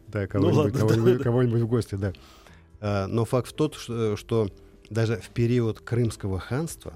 да, 0.08 0.28
ну 0.34 0.72
кого-нибудь 1.20 1.62
в 1.62 1.68
гости, 1.68 1.96
да. 1.96 2.14
А, 2.82 3.08
но 3.08 3.26
факт 3.26 3.48
в 3.48 3.54
тот, 3.54 3.76
что 3.76 4.50
даже 4.90 5.18
в 5.18 5.30
период 5.30 5.80
Крымского 5.80 6.40
ханства 6.40 6.94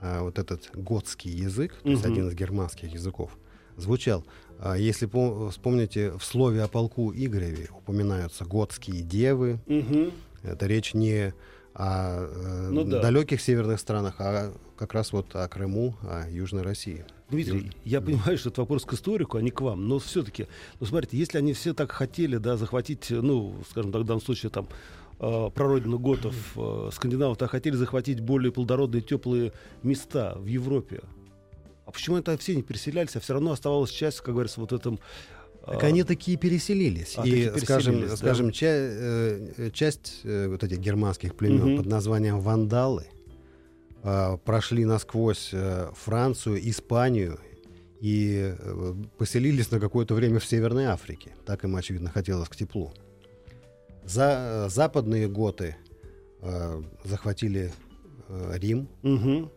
а, 0.00 0.22
вот 0.22 0.38
этот 0.38 0.70
готский 0.74 1.30
язык, 1.30 1.74
то 1.82 1.88
есть 1.88 2.04
один 2.04 2.28
из 2.28 2.34
германских 2.34 2.92
языков, 2.92 3.30
звучал 3.76 4.24
а 4.58 4.76
если 4.76 5.06
вспомните, 5.50 6.12
в 6.12 6.24
слове 6.24 6.62
о 6.62 6.68
полку 6.68 7.12
Игореве 7.14 7.68
упоминаются 7.76 8.44
готские 8.44 9.02
девы. 9.02 9.60
Угу. 9.66 10.12
Это 10.42 10.66
речь 10.66 10.94
не 10.94 11.34
о 11.74 12.26
э, 12.26 12.68
ну, 12.70 12.84
да. 12.84 13.02
далеких 13.02 13.40
северных 13.40 13.78
странах, 13.80 14.14
а 14.18 14.54
как 14.76 14.94
раз 14.94 15.12
вот 15.12 15.34
о 15.34 15.46
Крыму, 15.48 15.94
о 16.02 16.28
Южной 16.30 16.62
России. 16.62 17.04
Дмитрий, 17.28 17.66
Юж... 17.66 17.72
я 17.84 18.00
понимаю, 18.00 18.38
что 18.38 18.48
это 18.48 18.62
вопрос 18.62 18.84
к 18.86 18.94
историку, 18.94 19.36
а 19.36 19.42
не 19.42 19.50
к 19.50 19.60
вам, 19.60 19.88
но 19.88 19.98
все-таки, 19.98 20.46
ну 20.80 20.86
смотрите, 20.86 21.18
если 21.18 21.36
они 21.36 21.52
все 21.52 21.74
так 21.74 21.92
хотели, 21.92 22.38
да, 22.38 22.56
захватить, 22.56 23.10
ну, 23.10 23.56
скажем 23.68 23.92
так, 23.92 24.02
в 24.02 24.04
данном 24.04 24.22
случае 24.22 24.48
там 24.48 24.68
э, 25.18 25.50
прародину 25.54 25.98
готов, 25.98 26.34
э, 26.56 26.90
скандинавов, 26.94 27.36
так 27.36 27.50
хотели 27.50 27.74
захватить 27.74 28.20
более 28.20 28.52
плодородные, 28.52 29.02
теплые 29.02 29.52
места 29.82 30.34
в 30.38 30.46
Европе, 30.46 31.02
а 31.86 31.92
почему 31.92 32.18
это 32.18 32.36
все 32.36 32.54
не 32.56 32.62
переселялись, 32.62 33.14
а 33.14 33.20
все 33.20 33.34
равно 33.34 33.52
оставалась 33.52 33.90
часть, 33.90 34.20
как 34.20 34.34
говорится, 34.34 34.60
вот 34.60 34.72
этом 34.72 34.98
так 35.64 35.82
они 35.82 36.04
такие 36.04 36.36
переселились. 36.36 37.14
А, 37.16 37.26
и, 37.26 37.46
такие 37.46 37.58
скажем, 37.58 37.94
переселились, 37.94 38.10
да? 38.10 38.16
скажем 38.16 38.52
ча- 38.52 38.66
э, 38.68 39.70
часть 39.72 40.20
э, 40.22 40.46
вот 40.48 40.62
этих 40.62 40.78
германских 40.78 41.34
племен 41.34 41.72
угу. 41.72 41.76
под 41.78 41.86
названием 41.86 42.40
вандалы 42.40 43.06
э, 44.02 44.38
прошли 44.44 44.84
насквозь 44.84 45.50
э, 45.52 45.90
Францию, 45.94 46.60
Испанию 46.70 47.40
и 48.00 48.54
э, 48.56 48.94
поселились 49.18 49.70
на 49.72 49.80
какое-то 49.80 50.14
время 50.14 50.38
в 50.38 50.46
Северной 50.46 50.84
Африке. 50.84 51.34
Так 51.44 51.64
им, 51.64 51.74
очевидно, 51.74 52.10
хотелось 52.10 52.48
к 52.48 52.54
теплу. 52.54 52.92
За, 54.04 54.66
э, 54.66 54.68
западные 54.70 55.28
готы 55.28 55.76
э, 56.42 56.82
захватили 57.02 57.72
э, 58.28 58.52
Рим. 58.56 58.88
Угу 59.02 59.50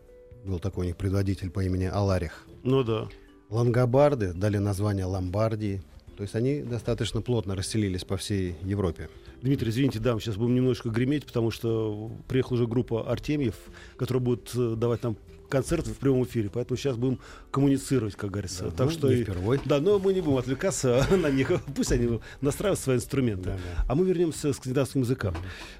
был 0.44 0.58
такой 0.58 0.84
у 0.84 0.86
них 0.88 0.96
предводитель 0.96 1.50
по 1.50 1.60
имени 1.64 1.84
Аларих. 1.84 2.46
Ну 2.62 2.82
да. 2.82 3.08
Лангобарды 3.48 4.32
дали 4.32 4.58
название 4.58 5.04
Ломбардии. 5.04 5.82
То 6.16 6.22
есть 6.22 6.34
они 6.34 6.60
достаточно 6.60 7.22
плотно 7.22 7.56
расселились 7.56 8.04
по 8.04 8.16
всей 8.16 8.54
Европе. 8.62 9.08
Дмитрий, 9.42 9.70
извините, 9.70 9.98
да, 10.00 10.14
мы 10.14 10.20
сейчас 10.20 10.36
будем 10.36 10.54
немножко 10.54 10.90
греметь, 10.90 11.24
потому 11.24 11.50
что 11.50 12.10
приехала 12.28 12.56
уже 12.56 12.66
группа 12.66 13.10
Артемьев, 13.10 13.54
которая 13.96 14.22
будет 14.22 14.50
э, 14.54 14.74
давать 14.76 15.02
нам 15.02 15.16
концерт 15.50 15.86
в 15.86 15.94
прямом 15.96 16.24
эфире, 16.24 16.48
поэтому 16.50 16.76
сейчас 16.78 16.96
будем 16.96 17.18
коммуницировать, 17.50 18.14
как 18.14 18.30
говорится. 18.30 18.64
Да, 18.64 18.70
так 18.70 18.86
ну, 18.86 18.92
что 18.92 19.12
не 19.12 19.22
впервой. 19.22 19.60
Да, 19.64 19.80
но 19.80 19.98
мы 19.98 20.14
не 20.14 20.20
будем 20.20 20.38
отвлекаться 20.38 21.06
на 21.16 21.28
них. 21.30 21.50
Пусть 21.74 21.92
они 21.92 22.20
настраивают 22.40 22.80
свои 22.80 22.96
инструменты. 22.96 23.50
Да, 23.50 23.56
да. 23.56 23.84
А 23.88 23.94
мы 23.94 24.06
вернемся 24.06 24.52
к 24.52 24.54
скандинавским 24.54 25.02
языкам. 25.02 25.34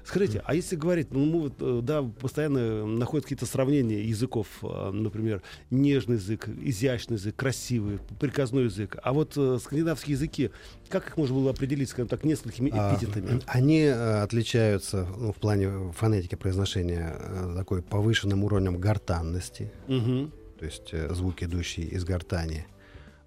Скажите, 0.05 0.43
а 0.45 0.53
если 0.53 0.75
говорить, 0.75 1.11
ну 1.11 1.25
мы 1.25 1.51
э, 1.59 1.79
да 1.81 2.03
постоянно 2.03 2.85
находят 2.85 3.25
какие-то 3.25 3.45
сравнения 3.45 4.03
языков, 4.03 4.47
э, 4.61 4.91
например, 4.91 5.41
нежный 5.69 6.17
язык, 6.17 6.47
изящный 6.47 7.15
язык, 7.15 7.35
красивый, 7.35 7.99
приказной 8.19 8.65
язык. 8.65 8.97
А 9.01 9.13
вот 9.13 9.33
э, 9.37 9.57
скандинавские 9.63 10.15
языки, 10.15 10.51
как 10.89 11.07
их 11.07 11.17
можно 11.17 11.35
было 11.35 11.51
определить, 11.51 11.89
скажем 11.89 12.09
так, 12.09 12.25
несколькими 12.25 12.71
а, 12.73 12.95
эпитетами? 12.95 13.41
А, 13.45 13.51
они 13.57 13.85
отличаются 13.85 15.07
ну, 15.17 15.31
в 15.31 15.37
плане 15.37 15.93
фонетики 15.97 16.35
произношения 16.35 17.15
такой 17.55 17.81
повышенным 17.81 18.43
уровнем 18.43 18.77
гортанности 18.77 19.60
гортанности, 19.61 19.71
угу. 19.87 20.31
то 20.59 20.65
есть 20.65 20.89
э, 20.91 21.13
звуки, 21.13 21.43
идущие 21.45 21.87
из 21.87 22.03
гортани, 22.03 22.65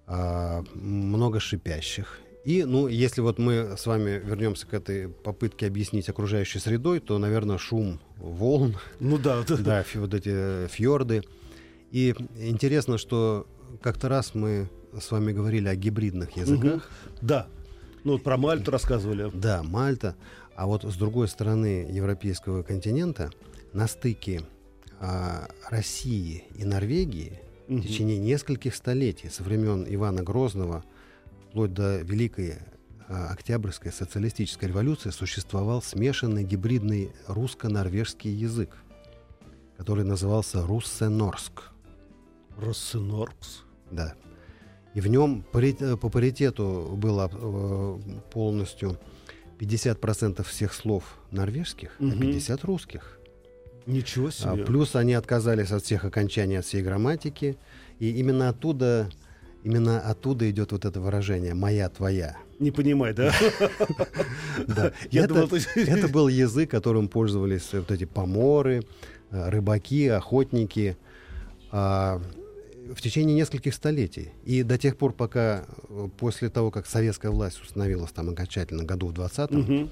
а, 0.07 0.63
много 0.73 1.39
шипящих. 1.39 2.19
И, 2.43 2.63
ну, 2.63 2.87
если 2.87 3.21
вот 3.21 3.39
мы 3.39 3.75
с 3.75 3.87
вами 3.87 4.21
вернемся 4.23 4.67
к 4.67 4.73
этой 4.75 5.09
попытке 5.09 5.65
объяснить 5.65 6.09
окружающей 6.09 6.59
средой, 6.59 6.99
то, 6.99 7.17
наверное, 7.17 7.57
шум 7.57 7.99
волн. 8.17 8.77
Ну 8.99 9.17
да. 9.17 9.43
Да, 9.47 9.83
вот 9.95 10.13
эти 10.13 10.29
э, 10.31 10.67
фьорды. 10.69 11.23
И 11.91 12.13
интересно, 12.37 12.99
что 12.99 13.47
как-то 13.81 14.09
раз 14.09 14.35
мы 14.35 14.69
с 14.99 15.09
вами 15.11 15.31
говорили 15.31 15.67
о 15.67 15.75
гибридных 15.75 16.37
языках. 16.37 16.75
Угу. 16.75 17.27
Да. 17.27 17.47
Ну, 18.03 18.13
вот 18.13 18.23
про 18.23 18.37
Мальту 18.37 18.69
рассказывали. 18.69 19.31
Да, 19.33 19.63
Мальта. 19.63 20.15
А 20.55 20.67
вот 20.67 20.83
с 20.83 20.95
другой 20.95 21.27
стороны 21.27 21.87
европейского 21.89 22.61
континента, 22.61 23.31
на 23.73 23.87
стыке 23.87 24.43
а, 24.99 25.47
России 25.69 26.43
и 26.55 26.65
Норвегии 26.65 27.39
В 27.67 27.81
течение 27.81 28.17
нескольких 28.17 28.75
столетий, 28.75 29.29
со 29.29 29.41
времен 29.43 29.85
Ивана 29.87 30.21
Грозного, 30.23 30.83
вплоть 31.49 31.73
до 31.73 31.97
Великой 32.01 32.55
а, 33.07 33.29
Октябрьской 33.31 33.91
социалистической 33.91 34.69
революции, 34.69 35.09
существовал 35.09 35.81
смешанный 35.81 36.43
гибридный 36.43 37.11
русско-норвежский 37.27 38.31
язык, 38.31 38.75
который 39.77 40.03
назывался 40.03 40.65
руссенорск. 40.65 41.71
Руссеноркс? 42.57 43.63
Да. 43.91 44.13
И 44.93 45.01
в 45.01 45.07
нем 45.07 45.43
пари- 45.51 45.97
по 45.97 46.09
паритету 46.09 46.93
было 46.97 47.29
э, 47.31 47.99
полностью 48.31 48.97
50% 49.59 50.43
всех 50.43 50.73
слов 50.73 51.03
норвежских, 51.31 51.95
а 51.99 52.03
Мгм. 52.03 52.19
50 52.19 52.63
русских. 52.63 53.14
Ничего 53.87 54.27
А, 54.27 54.31
себе. 54.31 54.63
плюс 54.65 54.95
они 54.95 55.13
отказались 55.13 55.71
от 55.71 55.83
всех 55.83 56.05
окончаний, 56.05 56.57
от 56.57 56.65
всей 56.65 56.81
грамматики. 56.81 57.57
И 57.99 58.09
именно 58.11 58.49
оттуда, 58.49 59.09
именно 59.63 59.99
оттуда 59.99 60.49
идет 60.49 60.71
вот 60.71 60.85
это 60.85 60.99
выражение 60.99 61.53
«моя, 61.53 61.89
твоя». 61.89 62.37
Не 62.59 62.71
понимай, 62.71 63.13
да? 63.13 63.33
Да. 64.67 64.91
Это, 65.11 66.07
был 66.07 66.27
язык, 66.27 66.71
которым 66.71 67.07
пользовались 67.07 67.73
вот 67.73 67.91
эти 67.91 68.05
поморы, 68.05 68.83
э, 69.31 69.49
рыбаки, 69.49 70.07
охотники 70.07 70.97
а, 71.71 72.21
в 72.93 73.01
течение 73.01 73.35
нескольких 73.35 73.73
столетий. 73.73 74.29
И 74.45 74.63
до 74.63 74.77
тех 74.77 74.97
пор, 74.97 75.11
пока 75.13 75.65
э, 75.89 76.07
после 76.17 76.49
того, 76.49 76.71
как 76.71 76.85
советская 76.87 77.31
власть 77.31 77.61
установилась 77.61 78.11
там 78.11 78.29
окончательно 78.29 78.83
году 78.83 79.07
в 79.07 79.13
20-м, 79.13 79.59
Мгм. 79.61 79.83
а, 79.83 79.89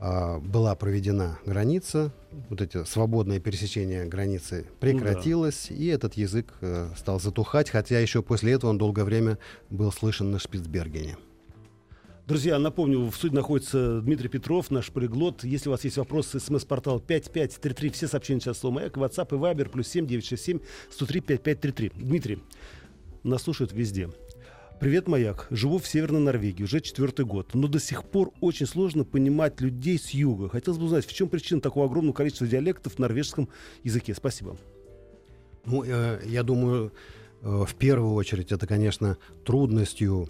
была 0.00 0.74
проведена 0.76 1.38
граница, 1.44 2.12
вот 2.50 2.60
эти 2.60 2.84
свободное 2.84 3.40
пересечение 3.40 4.04
границы 4.04 4.66
прекратилось, 4.80 5.70
и 5.70 5.86
этот 5.86 6.14
язык 6.14 6.54
э, 6.60 6.90
стал 6.96 7.18
затухать, 7.18 7.70
хотя 7.70 7.98
еще 7.98 8.22
после 8.22 8.52
этого 8.52 8.70
он 8.70 8.78
долгое 8.78 9.04
время 9.04 9.38
был 9.70 9.90
слышен 9.90 10.30
на 10.30 10.38
Шпицбергене. 10.38 11.16
Друзья, 12.28 12.58
напомню, 12.58 13.06
в 13.06 13.16
студии 13.16 13.34
находится 13.34 14.02
Дмитрий 14.02 14.28
Петров, 14.28 14.70
наш 14.70 14.92
полиглот. 14.92 15.44
Если 15.44 15.70
у 15.70 15.72
вас 15.72 15.82
есть 15.84 15.96
вопросы, 15.96 16.38
смс-портал 16.38 17.00
5533, 17.00 17.88
все 17.88 18.06
сообщения 18.06 18.40
сейчас 18.40 18.58
слово 18.58 18.74
«Маяк», 18.74 18.98
WhatsApp 18.98 19.34
и 19.34 19.38
Viber, 19.38 19.70
плюс 19.70 19.88
7967 19.88 20.60
103 20.90 21.20
5533. 21.22 21.92
Дмитрий, 21.96 22.38
нас 23.22 23.42
слушают 23.42 23.72
везде. 23.72 24.10
Привет, 24.80 25.08
Маяк. 25.08 25.48
Живу 25.50 25.78
в 25.78 25.88
Северной 25.88 26.20
Норвегии 26.20 26.62
уже 26.62 26.80
четвертый 26.80 27.24
год, 27.24 27.52
но 27.52 27.66
до 27.66 27.80
сих 27.80 28.04
пор 28.04 28.30
очень 28.40 28.66
сложно 28.66 29.02
понимать 29.02 29.60
людей 29.60 29.98
с 29.98 30.10
юга. 30.10 30.48
Хотелось 30.48 30.78
бы 30.78 30.84
узнать, 30.84 31.04
в 31.04 31.12
чем 31.12 31.28
причина 31.28 31.60
такого 31.60 31.86
огромного 31.86 32.14
количества 32.14 32.46
диалектов 32.46 32.94
в 32.94 32.98
норвежском 33.00 33.48
языке. 33.82 34.14
Спасибо. 34.14 34.56
Ну, 35.64 35.82
э, 35.84 36.20
я 36.26 36.44
думаю, 36.44 36.92
э, 37.42 37.64
в 37.66 37.74
первую 37.74 38.14
очередь 38.14 38.52
это, 38.52 38.68
конечно, 38.68 39.18
трудностью. 39.44 40.28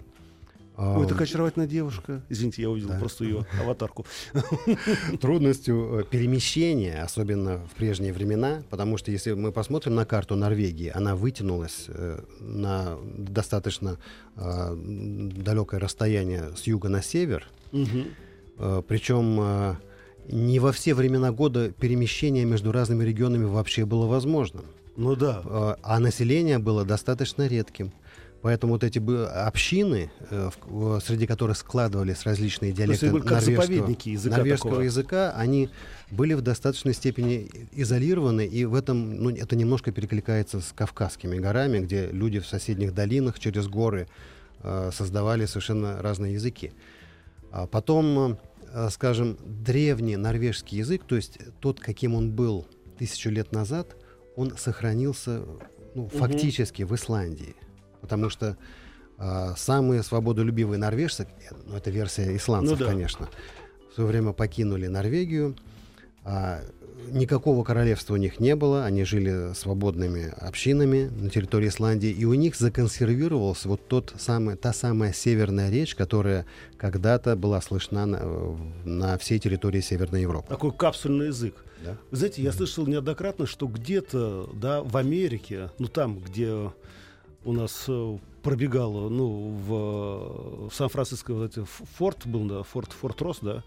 Ой, 0.79 1.07
такая 1.07 1.23
очаровательная 1.27 1.67
девушка. 1.67 2.21
Извините, 2.29 2.61
я 2.61 2.69
увидел 2.69 2.89
Да. 2.89 2.99
просто 2.99 3.25
ее 3.25 3.45
аватарку. 3.61 4.05
трудностью 5.21 5.99
э, 5.99 6.03
перемещения, 6.03 7.01
особенно 7.03 7.59
в 7.67 7.75
прежние 7.75 8.13
времена, 8.13 8.63
потому 8.69 8.97
что 8.97 9.11
если 9.11 9.33
мы 9.33 9.51
посмотрим 9.51 9.95
на 9.95 10.05
карту 10.05 10.35
Норвегии, 10.35 10.91
она 10.93 11.15
вытянулась 11.15 11.85
э, 11.87 12.21
на 12.39 12.97
достаточно 13.17 13.97
э, 14.37 14.75
далекое 14.75 15.79
расстояние 15.79 16.55
с 16.55 16.63
юга 16.63 16.89
на 16.89 17.01
север. 17.01 17.47
Э, 18.57 18.81
Причем 18.87 19.77
не 20.27 20.59
во 20.59 20.71
все 20.71 20.93
времена 20.93 21.31
года 21.31 21.71
перемещение 21.71 22.45
между 22.45 22.71
разными 22.71 23.03
регионами 23.03 23.45
вообще 23.45 23.85
было 23.85 24.05
возможным. 24.05 24.65
Ну 24.95 25.15
да. 25.15 25.77
А 25.81 25.99
население 25.99 26.59
было 26.59 26.85
достаточно 26.85 27.47
редким. 27.47 27.91
Поэтому 28.41 28.73
вот 28.73 28.83
эти 28.85 28.99
общины, 28.99 30.11
э, 30.29 30.49
среди 31.03 31.27
которых 31.27 31.57
складывались 31.57 32.23
различные 32.23 32.71
диалекты 32.71 33.11
норвежского, 33.11 33.89
языка 34.05 34.37
норвежского 34.37 34.71
такого. 34.71 34.81
языка, 34.81 35.33
они 35.35 35.69
были 36.09 36.35
в 36.35 36.41
достаточной 36.41 36.93
степени 36.93 37.49
изолированы, 37.73 38.45
и 38.45 38.63
в 38.63 38.75
этом 38.75 39.23
ну, 39.23 39.29
это 39.29 39.57
немножко 39.57 39.91
перекликается 39.91 40.61
с 40.61 40.71
Кавказскими 40.73 41.37
горами, 41.37 41.79
где 41.79 42.07
люди 42.07 42.39
в 42.39 42.47
соседних 42.47 42.93
долинах 42.93 43.39
через 43.39 43.67
горы 43.67 44.07
э, 44.63 44.91
создавали 44.93 45.45
совершенно 45.45 46.01
разные 46.01 46.33
языки. 46.33 46.71
А 47.51 47.67
потом, 47.67 48.39
э, 48.71 48.89
скажем, 48.89 49.37
древний 49.45 50.15
норвежский 50.15 50.77
язык, 50.77 51.03
то 51.05 51.17
есть 51.17 51.39
тот, 51.59 51.81
каким 51.81 52.15
он 52.15 52.31
был 52.31 52.65
тысячу 52.97 53.29
лет 53.29 53.51
назад, 53.51 53.97
он 54.37 54.55
сохранился 54.57 55.43
ну, 55.93 56.07
фактически 56.07 56.83
в 56.83 56.95
Исландии. 56.95 57.55
Потому 58.01 58.29
что 58.29 58.57
а, 59.17 59.53
самые 59.57 60.03
свободолюбивые 60.03 60.77
норвежцы, 60.77 61.23
э, 61.23 61.53
ну, 61.65 61.75
это 61.75 61.91
версия 61.91 62.35
исландцев, 62.35 62.79
Ну 62.79 62.85
да. 62.85 62.91
конечно, 62.91 63.29
в 63.91 63.95
свое 63.95 64.09
время 64.09 64.33
покинули 64.33 64.87
Норвегию. 64.87 65.55
а, 66.23 66.61
никакого 67.11 67.63
королевства 67.63 68.13
у 68.13 68.17
них 68.17 68.39
не 68.39 68.55
было, 68.55 68.85
они 68.85 69.03
жили 69.03 69.53
свободными 69.53 70.33
общинами 70.39 71.09
на 71.09 71.29
территории 71.29 71.69
Исландии, 71.69 72.09
и 72.09 72.25
у 72.25 72.33
них 72.33 72.55
законсервировался 72.55 73.67
вот 73.67 73.87
тот 73.87 74.13
самый, 74.17 74.55
та 74.55 74.73
самая 74.73 75.13
северная 75.13 75.69
речь, 75.69 75.95
которая 75.95 76.45
когда-то 76.77 77.35
была 77.35 77.61
слышна 77.61 78.05
на, 78.05 78.19
э, 78.21 78.55
на 78.85 79.17
всей 79.17 79.39
территории 79.39 79.81
Северной 79.81 80.21
Европы. 80.21 80.49
Такой 80.49 80.71
капсульный 80.71 81.27
язык. 81.27 81.55
Да. 81.83 81.97
Вы 82.11 82.17
знаете, 82.17 82.41
я 82.41 82.51
слышал 82.51 82.85
неоднократно, 82.85 83.45
что 83.45 83.67
где-то, 83.67 84.49
да, 84.53 84.81
в 84.83 84.97
Америке, 84.97 85.71
ну 85.79 85.87
там, 85.87 86.19
где 86.19 86.71
у 87.45 87.53
нас 87.53 87.85
э, 87.87 88.17
пробегало, 88.43 89.09
ну, 89.09 89.49
в, 89.49 89.73
э, 89.73 90.67
в 90.69 90.73
Сан-Франциско 90.73 91.33
вот 91.33 91.51
эти 91.51 91.59
ф- 91.61 91.81
форт 91.97 92.25
был, 92.27 92.45
да, 92.45 92.63
форт, 92.63 92.91
форт 92.91 93.21
Рос, 93.21 93.39
да, 93.41 93.63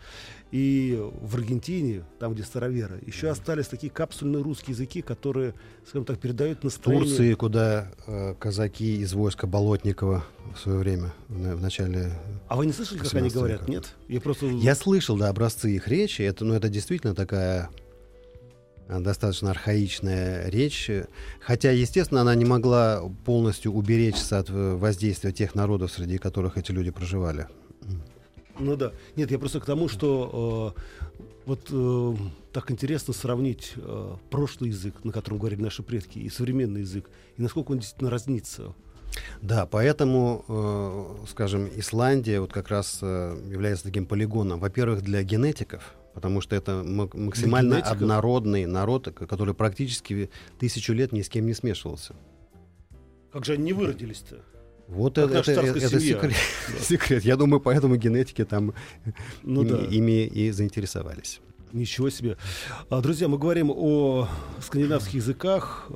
и 0.50 0.98
в 1.22 1.34
Аргентине, 1.36 2.04
там, 2.18 2.34
где 2.34 2.42
староверы, 2.42 3.00
еще 3.06 3.28
остались 3.28 3.68
такие 3.68 3.90
капсульные 3.90 4.42
русские 4.42 4.72
языки, 4.74 5.00
которые, 5.00 5.54
скажем 5.86 6.04
так, 6.04 6.18
передают 6.18 6.62
настроение. 6.64 7.06
Турции, 7.06 7.34
куда 7.34 7.90
э, 8.06 8.34
казаки 8.38 8.98
из 9.00 9.14
войска 9.14 9.46
Болотникова 9.46 10.24
в 10.54 10.58
свое 10.58 10.78
время, 10.78 11.12
в, 11.28 11.54
в 11.56 11.62
начале... 11.62 12.12
А 12.48 12.56
вы 12.56 12.66
не 12.66 12.72
слышали, 12.72 12.98
как 12.98 13.12
они 13.14 13.28
18 13.28 13.34
говорят? 13.38 13.60
века. 13.62 13.70
Нет? 13.70 13.94
Я 14.08 14.20
просто... 14.20 14.46
Я 14.46 14.74
слышал, 14.74 15.16
да, 15.16 15.30
образцы 15.30 15.74
их 15.74 15.88
речи, 15.88 16.20
это, 16.22 16.44
ну, 16.44 16.52
это 16.54 16.68
действительно 16.68 17.14
такая 17.14 17.70
э, 17.70 17.81
достаточно 18.88 19.50
архаичная 19.50 20.48
речь, 20.48 20.90
э, 20.90 21.06
хотя, 21.40 21.70
естественно, 21.70 22.20
она 22.20 22.34
не 22.34 22.44
могла 22.44 23.02
полностью 23.24 23.72
уберечься 23.72 24.38
от 24.38 24.50
э, 24.50 24.74
воздействия 24.74 25.32
тех 25.32 25.54
народов, 25.54 25.92
среди 25.92 26.18
которых 26.18 26.58
эти 26.58 26.72
люди 26.72 26.90
проживали. 26.90 27.48
Ну 28.58 28.76
да. 28.76 28.92
Нет, 29.16 29.30
я 29.30 29.38
просто 29.38 29.60
к 29.60 29.64
тому, 29.64 29.88
что 29.88 30.74
э, 30.76 30.80
вот 31.46 31.68
э, 31.70 32.14
так 32.52 32.70
интересно 32.70 33.14
сравнить 33.14 33.72
э, 33.76 34.16
прошлый 34.30 34.70
язык, 34.70 35.04
на 35.04 35.12
котором 35.12 35.38
говорили 35.38 35.62
наши 35.62 35.82
предки, 35.82 36.18
и 36.18 36.28
современный 36.28 36.82
язык, 36.82 37.08
и 37.36 37.42
насколько 37.42 37.72
он 37.72 37.78
действительно 37.78 38.10
разнится. 38.10 38.74
Да, 39.40 39.66
поэтому, 39.66 40.44
э, 40.48 41.26
скажем, 41.28 41.68
Исландия 41.74 42.40
вот 42.40 42.52
как 42.52 42.68
раз 42.68 42.98
э, 43.02 43.38
является 43.50 43.84
таким 43.84 44.06
полигоном, 44.06 44.60
во-первых, 44.60 45.02
для 45.02 45.22
генетиков, 45.22 45.94
потому 46.14 46.40
что 46.40 46.56
это 46.56 46.82
ма- 46.84 47.10
максимально 47.12 47.78
однородный 47.78 48.66
народ, 48.66 49.08
который 49.08 49.54
практически 49.54 50.30
тысячу 50.58 50.92
лет 50.92 51.12
ни 51.12 51.22
с 51.22 51.28
кем 51.28 51.46
не 51.46 51.54
смешивался. 51.54 52.14
Как 53.32 53.44
же 53.44 53.54
они 53.54 53.64
не 53.64 53.72
выродились-то? 53.72 54.42
Вот 54.88 55.14
Как 55.14 55.30
это, 55.30 55.52
это, 55.52 55.60
это 55.78 56.00
секрет, 56.00 56.32
секрет. 56.80 57.24
Я 57.24 57.36
думаю, 57.36 57.60
поэтому 57.60 57.96
генетики 57.96 58.44
там 58.44 58.74
Ну 59.42 59.62
ими, 59.62 59.70
да. 59.70 59.78
ими 59.78 60.26
и 60.26 60.50
заинтересовались. 60.50 61.40
Ничего 61.72 62.10
себе. 62.10 62.36
А, 62.90 63.00
друзья, 63.00 63.28
мы 63.28 63.38
говорим 63.38 63.70
о 63.70 64.28
скандинавских 64.60 65.14
языках, 65.14 65.88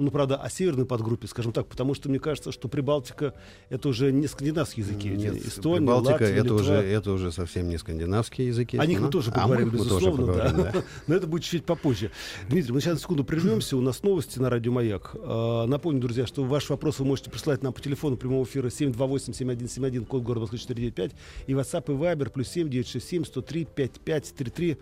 ну, 0.00 0.10
правда, 0.10 0.36
о 0.36 0.50
северной 0.50 0.86
подгруппе, 0.86 1.26
скажем 1.28 1.52
так, 1.52 1.66
потому 1.68 1.94
что 1.94 2.08
мне 2.08 2.18
кажется, 2.18 2.50
что 2.52 2.68
Прибалтика— 2.68 3.34
это 3.68 3.88
уже 3.88 4.10
не 4.12 4.26
скандинавские 4.26 4.84
языки. 4.86 5.08
Нет, 5.10 5.36
Эстония, 5.46 5.76
Прибалтика 5.78 6.12
Латвия, 6.12 6.26
это 6.28 6.42
Литва. 6.42 6.56
уже, 6.56 6.72
это 6.74 7.12
уже 7.12 7.32
совсем 7.32 7.68
не 7.68 7.78
скандинавские 7.78 8.48
языки. 8.48 8.76
О 8.78 8.86
них 8.86 8.98
мы 8.98 9.04
но- 9.06 9.10
тоже 9.10 9.30
а 9.30 9.34
поговорим, 9.34 9.66
мы- 9.68 9.72
мы 9.72 9.78
тоже 9.78 9.90
безусловно, 10.06 10.26
поговорим, 10.26 10.56
да. 10.72 10.82
Но 11.06 11.14
это 11.14 11.26
будет 11.26 11.44
чуть 11.44 11.64
попозже. 11.64 12.10
Дмитрий, 12.48 12.72
мы 12.72 12.80
сейчас 12.80 12.94
на 12.94 13.00
секунду 13.00 13.24
прервемся. 13.24 13.76
У 13.76 13.80
нас 13.80 14.02
новости 14.02 14.38
на 14.38 14.50
радио 14.50 14.72
Маяк. 14.72 15.14
А, 15.14 15.66
Напомню, 15.66 16.00
друзья, 16.00 16.26
что 16.26 16.42
ваши 16.44 16.72
вопросы 16.72 17.02
вы 17.02 17.08
можете 17.08 17.30
присылать 17.30 17.62
нам 17.62 17.72
по 17.72 17.80
телефону 17.80 18.16
прямого 18.16 18.44
эфира 18.44 18.68
728-7171, 18.68 20.04
код 20.06 20.22
города 20.22 20.40
Москвы 20.42 20.58
495, 20.58 21.12
и 21.46 21.52
WhatsApp 21.52 21.84
и 21.92 21.96
Viber 21.96 22.30
плюс 22.30 22.48
7967 22.48 23.24
103 23.24 23.64
5533. 23.74 24.76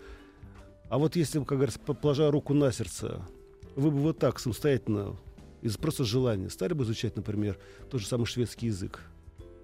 А 0.89 0.97
вот 0.97 1.15
если, 1.15 1.39
как 1.39 1.49
говорится, 1.57 1.79
по- 1.79 1.93
положа 1.93 2.31
руку 2.31 2.53
на 2.53 2.71
сердце, 2.71 3.21
вы 3.79 3.91
бы 3.91 3.99
вот 3.99 4.19
так 4.19 4.39
самостоятельно, 4.39 5.15
из 5.61 5.77
просто 5.77 6.03
желания, 6.03 6.49
стали 6.49 6.73
бы 6.73 6.83
изучать, 6.83 7.15
например, 7.15 7.57
тот 7.89 8.01
же 8.01 8.07
самый 8.07 8.25
шведский 8.25 8.67
язык? 8.67 9.01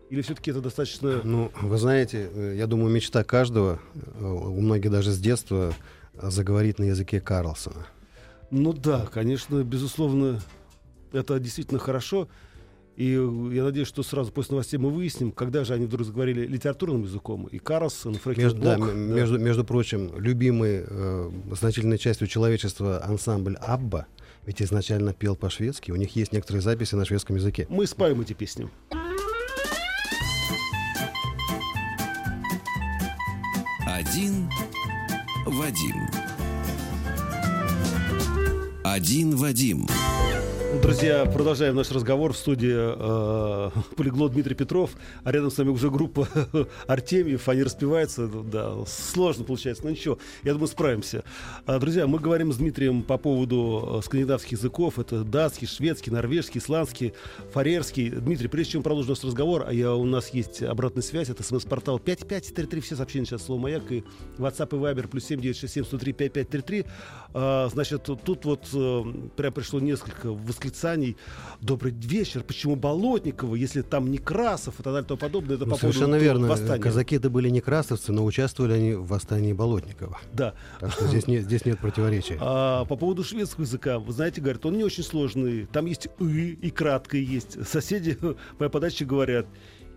Или 0.10 0.22
все-таки 0.22 0.52
это 0.52 0.62
достаточно... 0.62 1.22
Ну, 1.24 1.52
вы 1.62 1.78
знаете, 1.78 2.30
э, 2.32 2.56
я 2.58 2.68
думаю, 2.68 2.92
мечта 2.92 3.24
каждого, 3.24 3.80
э, 3.94 4.24
у 4.24 4.62
многих 4.62 4.92
даже 4.92 5.12
с 5.12 5.20
детства, 5.20 5.74
э, 6.14 6.30
заговорить 6.30 6.80
на 6.80 6.86
языке 6.86 7.20
Карлсона. 7.20 7.88
Ну 8.52 8.72
да, 8.72 9.08
конечно, 9.12 9.64
безусловно, 9.64 10.42
Это 11.12 11.40
действительно 11.40 11.80
хорошо. 11.80 12.28
И 12.96 13.12
я 13.12 13.64
надеюсь, 13.64 13.88
что 13.88 14.04
сразу 14.04 14.32
после 14.32 14.54
новостей 14.54 14.78
мы 14.78 14.90
выясним, 14.90 15.32
когда 15.32 15.66
же 15.66 15.74
они 15.74 15.86
вдруг 15.86 16.08
заговорили 16.08 16.48
литературным 16.48 17.04
языком. 17.04 17.46
И 17.46 17.58
Карлсон, 17.58 18.14
и 18.14 18.40
между, 18.40 18.62
да, 18.62 18.78
да. 18.78 18.86
между, 18.86 19.38
между 19.38 19.66
прочим, 19.66 20.12
любимый 20.18 20.84
э, 20.88 21.32
значительной 21.52 21.98
частью 21.98 22.28
человечества 22.28 23.04
ансамбль 23.04 23.58
Абба, 23.58 24.08
ведь 24.46 24.62
изначально 24.62 25.14
пел 25.14 25.36
по-шведски. 25.36 25.92
У 25.92 25.96
них 25.98 26.16
есть 26.16 26.32
некоторые 26.32 26.62
записи 26.62 26.96
на 26.96 27.04
шведском 27.04 27.36
языке. 27.36 27.68
Мы 27.70 27.86
спаем 27.86 28.22
эти 28.22 28.32
песни. 28.32 28.70
Один 33.86 34.50
Вадим. 35.46 35.96
Один 38.84 39.36
Вадим. 39.36 39.88
Друзья, 40.82 41.26
продолжаем 41.26 41.76
наш 41.76 41.90
разговор 41.92 42.34
в 42.34 42.38
студии 42.38 42.74
э, 42.76 43.70
полиглот 43.96 44.34
Дмитрий 44.34 44.56
Петров, 44.56 44.92
а 45.24 45.32
рядом 45.32 45.50
с 45.50 45.58
нами 45.58 45.70
уже 45.70 45.90
группа 45.90 46.28
Артемьев, 46.88 47.48
они 47.48 47.64
распеваются, 47.64 48.28
да, 48.28 48.74
сложно 48.86 49.46
получается, 49.46 49.84
но 49.86 49.90
ничего, 49.92 50.20
я 50.44 50.54
думаю, 50.54 50.68
справимся. 50.68 51.24
А, 51.66 51.80
друзья, 51.80 52.08
мы 52.08 52.20
говорим 52.20 52.52
с 52.52 52.58
Дмитрием 52.58 53.04
по 53.04 53.18
поводу 53.18 54.00
э, 54.00 54.06
скандинавских 54.06 54.54
языков, 54.54 55.00
это 55.00 55.24
датский, 55.24 55.66
шведский, 55.68 56.12
норвежский, 56.12 56.60
исландский, 56.60 57.14
фарерский. 57.52 58.10
Дмитрий, 58.10 58.48
прежде 58.48 58.74
чем 58.74 58.84
продолжим 58.84 59.12
наш 59.12 59.24
разговор, 59.24 59.66
а 59.68 59.74
я, 59.74 59.94
у 59.94 60.06
нас 60.06 60.30
есть 60.30 60.62
обратная 60.62 61.04
связь, 61.04 61.30
это 61.30 61.42
смс-портал 61.42 62.00
5533, 62.00 62.82
все 62.82 62.96
сообщения 62.96 63.26
сейчас 63.26 63.44
слово 63.44 63.62
«Маяк» 63.62 63.92
и 63.92 64.04
WhatsApp 64.38 64.76
и 64.76 64.80
Viber 64.80 65.08
плюс 65.08 65.24
7967 65.26 65.86
103 65.86 66.14
5533. 66.14 66.86
А, 67.34 67.70
значит, 67.70 68.04
тут 68.04 68.46
вот 68.46 68.68
э, 68.74 69.04
прям 69.36 69.54
пришло 69.54 69.80
несколько 69.80 70.32
восклицаний 70.32 70.65
восклицаний 70.66 71.18
«Добрый 71.62 71.92
вечер! 71.92 72.44
Почему 72.44 72.76
Болотникова, 72.76 73.56
если 73.56 73.82
там 73.82 74.12
Некрасов?» 74.12 74.80
и 74.80 74.84
так 74.84 74.94
далее 74.94 75.04
и 75.04 75.08
тому 75.08 75.20
подобное. 75.20 75.56
Это 75.56 75.66
ну, 75.66 75.72
по 75.72 75.78
совершенно 75.80 76.16
верно. 76.16 76.48
Восстания. 76.48 76.82
Казаки 76.82 77.16
это 77.16 77.30
были 77.30 77.50
некрасовцы, 77.50 78.12
но 78.12 78.26
участвовали 78.26 78.74
они 78.74 78.94
в 78.94 79.08
восстании 79.08 79.54
Болотникова. 79.54 80.20
Да. 80.34 80.54
Так 80.80 80.92
что 80.92 81.08
здесь 81.08 81.28
нет, 81.28 81.44
здесь 81.44 81.66
нет 81.66 81.80
противоречия. 81.80 82.38
А, 82.40 82.86
по 82.86 82.96
поводу 82.96 83.24
шведского 83.24 83.64
языка, 83.64 84.00
вы 84.00 84.12
знаете, 84.14 84.42
говорят, 84.42 84.66
он 84.66 84.78
не 84.78 84.84
очень 84.84 85.04
сложный. 85.04 85.66
Там 85.66 85.86
есть 85.86 86.08
«ы» 86.20 86.58
и 86.62 86.70
краткое 86.72 87.22
есть. 87.22 87.68
Соседи 87.68 88.18
по 88.58 88.70
подаче 88.70 89.06
говорят 89.06 89.48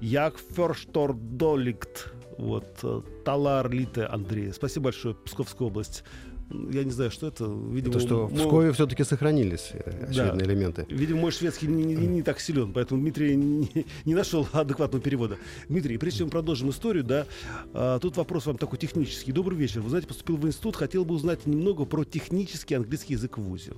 «як 0.00 0.36
ферштор 0.54 1.14
доликт». 1.14 2.12
Вот, 2.38 2.84
Талар 3.24 3.68
Лите 3.68 4.04
Андрей. 4.04 4.52
Спасибо 4.52 4.84
большое, 4.84 5.16
Псковская 5.16 5.66
область 5.66 6.04
я 6.50 6.84
не 6.84 6.90
знаю, 6.90 7.10
что 7.10 7.26
это. 7.26 7.44
Видимо, 7.44 7.96
это 7.96 8.00
что 8.00 8.26
в 8.26 8.34
Пскове 8.34 8.72
все-таки 8.72 9.04
сохранились 9.04 9.70
э, 9.72 10.06
очевидные 10.08 10.46
да. 10.46 10.52
элементы. 10.52 10.86
Видимо, 10.88 11.20
мой 11.20 11.30
шведский 11.30 11.66
не, 11.66 11.84
не, 11.84 12.06
не 12.06 12.22
так 12.22 12.40
силен, 12.40 12.72
поэтому 12.72 13.00
Дмитрий 13.00 13.36
не, 13.36 13.86
не 14.04 14.14
нашел 14.14 14.46
адекватного 14.52 15.02
перевода. 15.02 15.36
Дмитрий, 15.68 15.98
прежде 15.98 16.20
чем 16.20 16.30
продолжим 16.30 16.70
историю, 16.70 17.04
да, 17.04 17.26
а, 17.74 17.98
тут 17.98 18.16
вопрос 18.16 18.46
вам 18.46 18.56
такой 18.56 18.78
технический. 18.78 19.32
Добрый 19.32 19.58
вечер. 19.58 19.80
Вы 19.80 19.90
знаете, 19.90 20.08
поступил 20.08 20.36
в 20.36 20.46
институт, 20.46 20.76
хотел 20.76 21.04
бы 21.04 21.14
узнать 21.14 21.46
немного 21.46 21.84
про 21.84 22.04
технический 22.04 22.74
английский 22.74 23.14
язык 23.14 23.38
в 23.38 23.42
ВУЗе. 23.42 23.72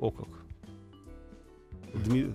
О 0.00 0.10
как. 0.10 0.39
Дми... 1.94 2.32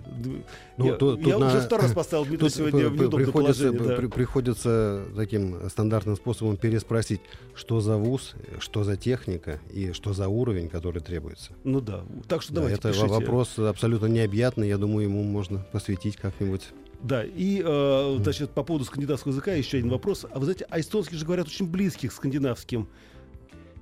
Ну, 0.76 0.86
я 0.86 0.94
то, 0.94 1.18
я 1.18 1.38
на... 1.38 1.46
уже 1.48 1.60
второй 1.60 1.86
раз 1.86 1.94
поставил 1.94 2.24
Дмитрия 2.24 2.50
сегодня 2.50 2.88
в 2.88 2.96
неудобное 2.96 3.26
приходится, 3.26 3.72
положение. 3.72 4.08
Да. 4.08 4.14
приходится 4.14 5.04
таким 5.16 5.68
стандартным 5.68 6.16
способом 6.16 6.56
переспросить, 6.56 7.20
что 7.54 7.80
за 7.80 7.96
вуз, 7.96 8.34
что 8.58 8.84
за 8.84 8.96
техника 8.96 9.60
и 9.72 9.92
что 9.92 10.12
за 10.12 10.28
уровень, 10.28 10.68
который 10.68 11.00
требуется. 11.00 11.52
Ну 11.64 11.80
да, 11.80 12.04
так 12.28 12.42
что 12.42 12.54
давайте 12.54 12.80
да, 12.80 12.90
Это 12.90 12.98
пишите. 12.98 13.12
вопрос 13.12 13.58
абсолютно 13.58 14.06
необъятный, 14.06 14.68
я 14.68 14.78
думаю, 14.78 15.04
ему 15.08 15.22
можно 15.22 15.66
посвятить 15.72 16.16
как-нибудь. 16.16 16.70
Да, 17.02 17.24
и, 17.24 17.62
э, 17.64 18.18
значит, 18.22 18.50
по 18.50 18.62
поводу 18.62 18.84
скандинавского 18.84 19.32
языка 19.32 19.52
еще 19.52 19.78
один 19.78 19.90
вопрос. 19.90 20.24
А 20.30 20.38
вы 20.38 20.44
знаете, 20.46 20.66
а 20.70 20.80
эстонский 20.80 21.16
же 21.16 21.24
говорят 21.24 21.46
очень 21.46 21.66
близких 21.66 22.10
к 22.10 22.14
скандинавским. 22.14 22.88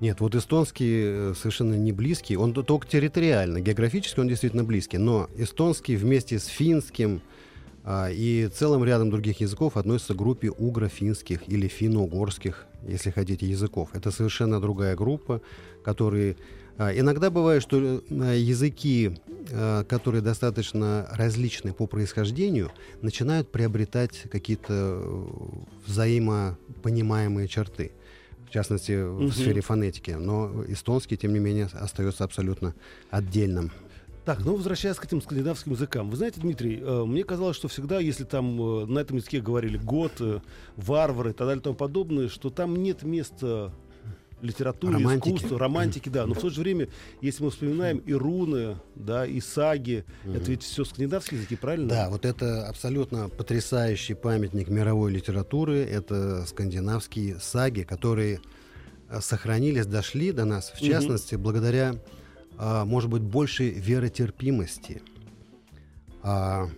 Нет, 0.00 0.20
вот 0.20 0.34
эстонский 0.34 1.02
э, 1.04 1.34
совершенно 1.36 1.74
не 1.74 1.92
близкий, 1.92 2.36
он 2.36 2.52
только 2.52 2.86
территориально, 2.86 3.60
географически 3.60 4.20
он 4.20 4.28
действительно 4.28 4.64
близкий, 4.64 4.98
но 4.98 5.28
эстонский 5.36 5.96
вместе 5.96 6.38
с 6.38 6.46
финским 6.46 7.22
а, 7.86 8.08
и 8.10 8.48
целым 8.48 8.82
рядом 8.82 9.10
других 9.10 9.40
языков 9.40 9.76
относится 9.76 10.14
к 10.14 10.16
группе 10.16 10.50
угро-финских 10.50 11.46
или 11.48 11.68
финно-угорских, 11.68 12.64
если 12.88 13.10
хотите, 13.10 13.46
языков. 13.46 13.90
Это 13.92 14.10
совершенно 14.10 14.60
другая 14.60 14.96
группа, 14.96 15.42
которые... 15.84 16.36
А, 16.78 16.90
иногда 16.92 17.30
бывает, 17.30 17.62
что 17.62 17.76
э, 17.78 18.00
языки, 18.38 19.18
а, 19.52 19.84
которые 19.84 20.22
достаточно 20.22 21.06
различны 21.12 21.74
по 21.74 21.86
происхождению, 21.86 22.72
начинают 23.02 23.52
приобретать 23.52 24.22
какие-то 24.30 25.28
взаимопонимаемые 25.86 27.48
черты 27.48 27.92
частности, 28.54 28.92
в 28.92 29.24
угу. 29.24 29.30
сфере 29.30 29.60
фонетики. 29.60 30.12
Но 30.12 30.64
эстонский, 30.68 31.16
тем 31.16 31.32
не 31.32 31.40
менее, 31.40 31.68
остается 31.72 32.24
абсолютно 32.24 32.74
отдельным. 33.10 33.70
Так, 34.24 34.42
ну 34.42 34.56
возвращаясь 34.56 34.96
к 34.96 35.04
этим 35.04 35.20
скандинавским 35.20 35.72
языкам. 35.72 36.08
Вы 36.08 36.16
знаете, 36.16 36.40
Дмитрий, 36.40 36.80
э, 36.80 37.04
мне 37.04 37.24
казалось, 37.24 37.56
что 37.56 37.68
всегда, 37.68 37.98
если 37.98 38.24
там 38.24 38.58
э, 38.58 38.86
на 38.86 39.00
этом 39.00 39.18
языке 39.18 39.40
говорили 39.40 39.76
год, 39.76 40.12
э, 40.20 40.40
варвары 40.76 41.30
и 41.30 41.32
так 41.34 41.46
далее 41.46 41.60
и 41.60 41.62
тому 41.62 41.76
подобное, 41.76 42.28
что 42.28 42.48
там 42.48 42.74
нет 42.76 43.02
места 43.02 43.70
литературе, 44.42 44.94
романтики. 44.94 45.28
искусству, 45.28 45.58
романтики, 45.58 46.08
да. 46.08 46.26
Но 46.26 46.34
в 46.34 46.40
то 46.40 46.50
же 46.50 46.60
время, 46.60 46.88
если 47.20 47.44
мы 47.44 47.50
вспоминаем 47.50 47.98
и 47.98 48.12
руны, 48.12 48.76
да, 48.94 49.26
и 49.26 49.40
саги, 49.40 50.04
mm 50.24 50.36
это 50.36 50.50
ведь 50.50 50.62
все 50.62 50.84
скандинавские 50.84 51.38
языки, 51.38 51.56
правильно? 51.56 51.88
Да, 51.88 52.10
вот 52.10 52.24
это 52.24 52.68
абсолютно 52.68 53.28
потрясающий 53.28 54.14
памятник 54.14 54.68
мировой 54.68 55.12
литературы. 55.12 55.84
Это 55.84 56.44
скандинавские 56.46 57.38
саги, 57.40 57.82
которые 57.82 58.40
э, 59.08 59.20
сохранились, 59.20 59.86
дошли 59.86 60.32
до 60.32 60.44
нас, 60.44 60.70
в 60.70 60.80
частности, 60.80 61.34
mm 61.34 61.38
благодаря, 61.38 61.94
а, 62.56 62.84
может 62.84 63.10
быть, 63.10 63.22
большей 63.22 63.70
веротерпимости. 63.70 65.02
А, 66.22 66.68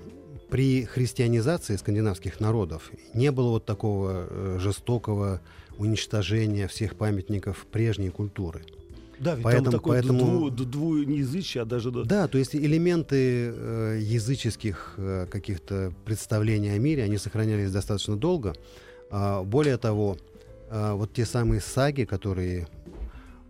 при 0.51 0.85
христианизации 0.85 1.77
скандинавских 1.77 2.41
народов 2.41 2.91
не 3.15 3.31
было 3.33 3.51
вот 3.51 3.67
такого 3.67 4.27
э, 4.29 4.59
жестокого 4.61 5.41
уничтожения 5.79 6.69
всех 6.69 6.97
памятников 6.97 7.67
прежней 7.71 8.11
культуры. 8.11 8.63
Да, 9.19 9.35
ведь 9.35 9.45
поэтому, 9.45 9.65
там 9.65 9.73
такое 9.73 10.03
поэтому... 10.03 10.51
дву, 10.51 10.65
двуязычие, 10.65 11.63
а 11.63 11.65
даже... 11.65 11.91
Да, 11.91 12.29
то 12.29 12.39
есть 12.39 12.55
элементы 12.55 13.53
э, 13.55 13.99
языческих 14.03 14.95
э, 14.99 15.27
каких-то 15.31 15.93
представлений 16.05 16.71
о 16.71 16.79
мире, 16.79 17.05
они 17.05 17.17
сохранялись 17.17 17.71
достаточно 17.71 18.17
долго. 18.17 18.55
А, 19.11 19.43
более 19.43 19.79
того, 19.79 20.19
а, 20.69 20.95
вот 20.95 21.13
те 21.13 21.25
самые 21.25 21.61
саги, 21.61 22.05
которые 22.05 22.69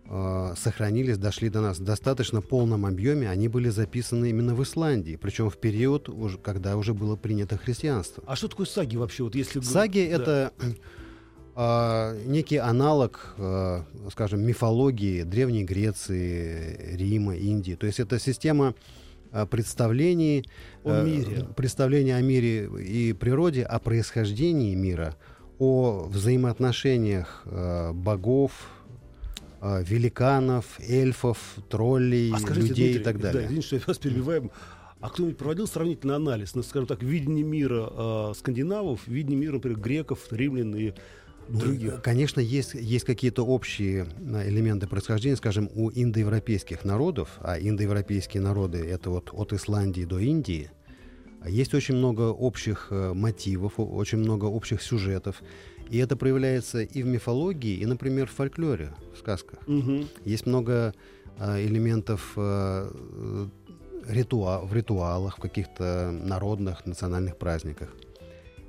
а, 0.09 0.53
сохранились, 0.55 1.17
дошли 1.17 1.49
до 1.49 1.61
нас 1.61 1.79
в 1.79 1.83
достаточно 1.83 2.41
полном 2.41 2.85
объеме, 2.85 3.29
они 3.29 3.47
были 3.47 3.69
записаны 3.69 4.29
именно 4.29 4.55
в 4.55 4.63
Исландии, 4.63 5.17
причем 5.21 5.49
в 5.49 5.57
период, 5.57 6.09
когда 6.43 6.77
уже 6.77 6.93
было 6.93 7.15
принято 7.15 7.57
христианство. 7.57 8.23
А 8.25 8.35
что 8.35 8.47
такое 8.47 8.67
саги 8.67 8.95
вообще? 8.95 9.23
Вот 9.23 9.35
если... 9.35 9.59
Саги 9.59 10.07
да. 10.09 10.15
это 10.15 10.53
а, 11.59 12.15
некий 12.27 12.57
аналог, 12.57 13.33
а, 13.39 13.83
скажем, 14.11 14.45
мифологии 14.45 15.23
Древней 15.23 15.63
Греции, 15.63 16.95
Рима, 16.95 17.35
Индии. 17.35 17.73
То 17.73 17.87
есть 17.87 17.99
это 17.99 18.19
система 18.19 18.75
а, 19.31 19.47
представлений 19.47 20.45
о 20.83 21.01
мире. 21.01 21.47
представления 21.55 22.15
о 22.15 22.21
мире 22.21 22.67
и 22.67 23.11
природе, 23.13 23.63
о 23.63 23.79
происхождении 23.79 24.75
мира, 24.75 25.15
о 25.57 26.07
взаимоотношениях 26.07 27.43
богов, 27.91 28.51
великанов, 29.59 30.79
эльфов, 30.79 31.39
троллей, 31.71 32.33
а 32.35 32.37
скажите, 32.37 32.67
людей 32.67 32.85
Дмитрий, 32.93 33.01
и 33.01 33.03
так 33.03 33.19
далее. 33.19 33.41
Да, 33.41 33.47
извините, 33.47 33.65
что 33.65 33.75
я 33.77 33.81
вас 33.87 33.97
перебиваю. 33.97 34.51
А 34.99 35.09
кто-нибудь 35.09 35.37
проводил 35.37 35.65
сравнительный 35.65 36.15
анализ, 36.15 36.53
ну, 36.53 36.61
скажем 36.61 36.85
так, 36.85 37.01
видение 37.01 37.43
мира 37.43 37.89
э, 37.91 38.33
скандинавов, 38.35 39.07
видение 39.07 39.39
мира, 39.39 39.53
например, 39.53 39.79
греков, 39.79 40.31
римлян 40.31 40.75
и 40.75 40.93
других? 41.49 42.01
Конечно, 42.01 42.39
есть, 42.39 42.73
есть 42.73 43.05
какие-то 43.05 43.45
общие 43.45 44.07
э, 44.19 44.49
элементы 44.49 44.87
происхождения, 44.87 45.35
скажем, 45.35 45.69
у 45.75 45.89
индоевропейских 45.89 46.85
народов, 46.85 47.29
а 47.39 47.57
индоевропейские 47.59 48.41
народы— 48.41 48.79
это 48.89 49.09
вот 49.09 49.29
от 49.31 49.53
Исландии 49.53 50.03
до 50.03 50.19
Индии, 50.19 50.71
есть 51.45 51.73
очень 51.73 51.95
много 51.95 52.31
общих 52.31 52.87
э, 52.89 53.13
мотивов, 53.13 53.73
очень 53.77 54.17
много 54.19 54.45
общих 54.45 54.81
сюжетов. 54.81 55.41
И 55.89 55.97
это 55.97 56.17
проявляется 56.17 56.81
и 56.81 57.03
в 57.03 57.05
мифологии, 57.05 57.77
и, 57.77 57.85
например, 57.85 58.27
в 58.27 58.31
фольклоре, 58.31 58.93
в 59.13 59.19
сказках. 59.19 59.59
Угу. 59.67 60.05
Есть 60.25 60.45
много 60.45 60.93
э, 61.39 61.65
элементов 61.65 62.33
э, 62.35 62.89
ритуа 64.07 64.61
в 64.63 64.73
ритуалах, 64.73 65.37
в 65.37 65.41
каких-то 65.41 66.11
народных, 66.11 66.85
национальных 66.85 67.37
праздниках. 67.37 67.95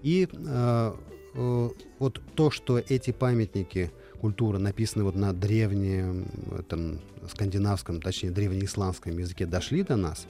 И 0.03 0.29
э, 0.33 0.93
Э, 1.35 1.69
вот 1.99 2.21
то, 2.35 2.51
что 2.51 2.79
эти 2.79 3.11
памятники 3.11 3.91
культуры 4.21 4.59
написаны 4.59 5.05
вот 5.05 5.14
на 5.14 5.33
древнем, 5.33 6.27
там, 6.69 6.99
скандинавском, 7.31 8.01
точнее, 8.01 8.31
древнеисландском 8.31 9.17
языке, 9.17 9.47
дошли 9.47 9.83
до 9.83 9.97
нас, 9.97 10.27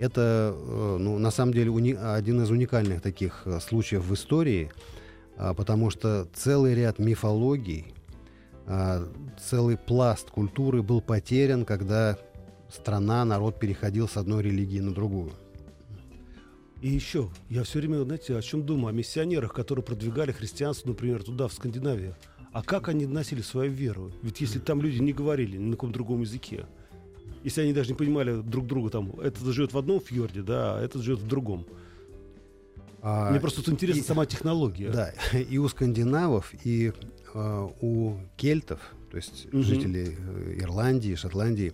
Это, 0.00 0.54
э, 0.56 0.96
ну, 1.00 1.18
на 1.18 1.32
самом 1.32 1.52
деле, 1.52 1.70
уни- 1.70 1.96
один 1.96 2.40
из 2.42 2.50
уникальных 2.52 3.02
таких 3.02 3.42
э, 3.46 3.58
случаев 3.58 4.04
в 4.04 4.14
истории, 4.14 4.70
а, 5.36 5.54
потому 5.54 5.90
что 5.90 6.28
целый 6.34 6.74
ряд 6.74 7.00
мифологий, 7.00 7.94
а, 8.66 9.08
целый 9.40 9.76
пласт 9.76 10.30
культуры 10.30 10.82
был 10.82 11.00
потерян, 11.00 11.64
когда 11.64 12.16
страна, 12.68 13.24
народ 13.24 13.58
переходил 13.58 14.08
с 14.08 14.16
одной 14.16 14.42
религии 14.42 14.80
на 14.80 14.92
другую. 14.92 15.32
И 16.80 16.88
еще, 16.88 17.30
я 17.50 17.64
все 17.64 17.80
время, 17.80 18.02
знаете, 18.04 18.36
о 18.36 18.42
чем 18.42 18.62
думаю? 18.64 18.88
О 18.88 18.92
миссионерах, 18.92 19.52
которые 19.52 19.84
продвигали 19.84 20.30
христианство, 20.32 20.88
например, 20.88 21.22
туда, 21.24 21.48
в 21.48 21.52
Скандинавию. 21.52 22.14
А 22.52 22.62
как 22.62 22.88
они 22.88 23.06
носили 23.06 23.42
свою 23.42 23.72
веру? 23.72 24.12
Ведь 24.22 24.40
если 24.40 24.58
там 24.58 24.80
люди 24.80 24.98
не 24.98 25.12
говорили 25.12 25.56
ни 25.56 25.64
на 25.66 25.72
каком 25.72 25.92
другом 25.92 26.20
языке, 26.22 26.66
если 27.44 27.62
они 27.62 27.72
даже 27.72 27.90
не 27.90 27.94
понимали 27.96 28.40
друг 28.42 28.66
друга, 28.66 28.90
там, 28.90 29.10
этот 29.20 29.42
живет 29.52 29.72
в 29.72 29.78
одном 29.78 30.00
фьорде, 30.00 30.42
да, 30.42 30.78
а 30.78 30.82
этот 30.84 31.02
живет 31.02 31.20
в 31.20 31.26
другом. 31.26 31.66
А, 33.00 33.30
Мне 33.30 33.40
просто 33.40 33.60
вот 33.60 33.68
интересна 33.68 34.00
и- 34.00 34.04
сама 34.04 34.26
технология. 34.26 34.90
Да, 34.90 35.12
и 35.38 35.58
у 35.58 35.68
скандинавов, 35.68 36.52
и 36.64 36.92
э, 37.34 37.68
у 37.80 38.16
кельтов, 38.36 38.80
то 39.10 39.16
есть 39.16 39.46
Мгм. 39.52 39.62
жителей 39.62 40.16
э, 40.18 40.58
Ирландии, 40.60 41.14
Шотландии, 41.14 41.72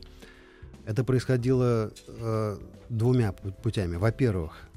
это 0.86 1.02
происходило 1.04 1.92
э, 2.08 2.56
двумя 2.90 3.30
пу- 3.30 3.52
путями. 3.62 3.96
Во-первых, 3.96 4.68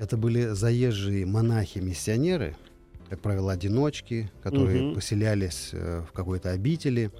это 0.00 0.16
были 0.16 0.46
заезжие 0.54 1.26
монахи-миссионеры, 1.26 2.56
как 3.10 3.20
правило, 3.20 3.52
одиночки, 3.52 4.30
которые 4.42 4.82
Мгм. 4.82 4.94
поселялись 4.94 5.70
э, 5.72 6.02
в 6.08 6.12
какой-то 6.12 6.50
обители. 6.50 7.10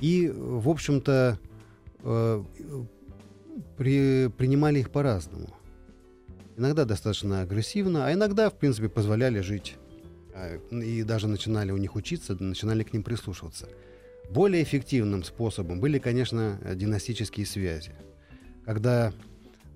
И, 0.00 0.28
в 0.28 0.68
общем-то, 0.68 1.38
э, 2.02 2.44
при- 3.76 4.28
принимали 4.28 4.80
их 4.80 4.90
по-разному. 4.90 5.54
Иногда 6.56 6.84
достаточно 6.84 7.42
агрессивно, 7.42 8.06
а 8.06 8.12
иногда, 8.12 8.50
в 8.50 8.54
принципе, 8.58 8.88
позволяли 8.88 9.40
жить. 9.40 9.76
А, 10.34 10.56
И 10.72 11.02
даже 11.04 11.28
начинали 11.28 11.70
у 11.70 11.76
них 11.76 11.94
учиться, 11.94 12.36
начинали 12.42 12.82
к 12.82 12.92
ним 12.92 13.02
прислушиваться. 13.04 13.68
Более 14.30 14.62
эффективным 14.62 15.22
способом 15.22 15.80
были, 15.80 15.98
конечно, 15.98 16.58
династические 16.74 17.46
связи. 17.46 17.92
Когда 18.64 19.12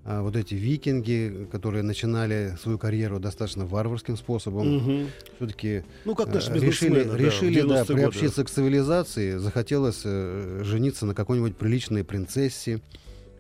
а, 0.05 0.23
вот 0.23 0.37
эти 0.37 0.55
викинги, 0.55 1.49
которые 1.51 1.83
начинали 1.83 2.57
свою 2.61 2.79
карьеру 2.79 3.19
достаточно 3.19 3.64
варварским 3.67 4.17
способом, 4.17 4.77
Мгм. 4.77 5.07
все-таки 5.37 5.85
Ну, 6.05 6.14
как 6.14 6.29
наши 6.29 6.51
Э, 6.53 6.59
решили, 6.59 7.03
да, 7.05 7.17
решили 7.17 7.61
да, 7.62 7.67
90-е 7.67 7.85
годы. 7.85 7.95
приобщиться 7.95 8.45
к 8.45 8.51
цивилизации, 8.51 9.37
захотелось 9.38 10.03
э, 10.05 10.61
жениться 10.62 11.07
на 11.07 11.14
какой-нибудь 11.14 11.57
приличной 11.57 12.05
принцессе, 12.05 12.81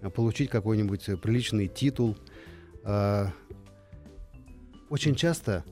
э, 0.00 0.10
получить 0.10 0.48
какой-нибудь 0.50 1.08
э, 1.08 1.16
приличный 1.16 1.68
титул. 1.68 2.16
А, 2.82 3.30
Очень 4.90 5.14
часто 5.16 5.64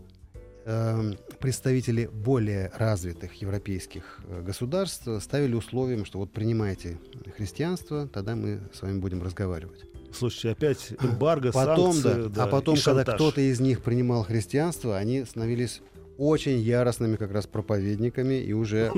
э, 0.65 1.13
представители 1.39 2.07
более 2.13 2.71
развитых 2.77 3.35
европейских 3.35 4.21
э, 4.27 4.43
государств 4.43 5.07
ставили 5.21 5.55
условием, 5.55 6.05
что 6.05 6.19
вот 6.19 6.33
принимайте 6.33 6.99
христианство, 7.37 8.09
тогда 8.09 8.35
мы 8.37 8.61
с 8.73 8.83
вами 8.83 8.99
будем 8.99 9.23
разговаривать. 9.23 9.85
Слушайте, 10.13 10.51
опять 10.51 10.93
эмбарго, 11.03 11.53
Потом, 11.53 11.93
санкции, 11.93 12.23
да, 12.23 12.29
да, 12.29 12.45
а 12.45 12.47
потом, 12.47 12.77
когда 12.77 13.05
кто-то 13.05 13.41
из 13.41 13.61
них 13.61 13.83
принимал 13.83 14.25
христианство, 14.25 14.97
они 14.97 15.25
становились 15.25 15.81
очень 16.19 16.61
яростными 16.61 17.17
как 17.17 17.33
раз 17.33 17.47
проповедниками 17.47 18.35
и 18.35 18.53
уже, 18.53 18.93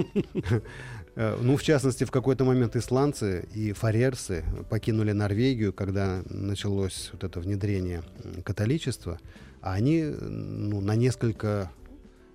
э, 1.14 1.38
ну, 1.40 1.56
в 1.56 1.62
частности, 1.62 2.04
в 2.04 2.10
какой-то 2.10 2.44
момент 2.44 2.76
исландцы 2.76 3.48
и 3.54 3.72
фарерсы 3.72 4.44
покинули 4.68 5.12
Норвегию, 5.12 5.72
когда 5.72 6.22
началось 6.28 7.10
вот 7.12 7.24
это 7.24 7.40
внедрение 7.40 8.02
католичества, 8.44 9.18
а 9.60 9.74
они 9.74 10.02
ну, 10.02 10.80
на 10.80 10.96
несколько 10.96 11.70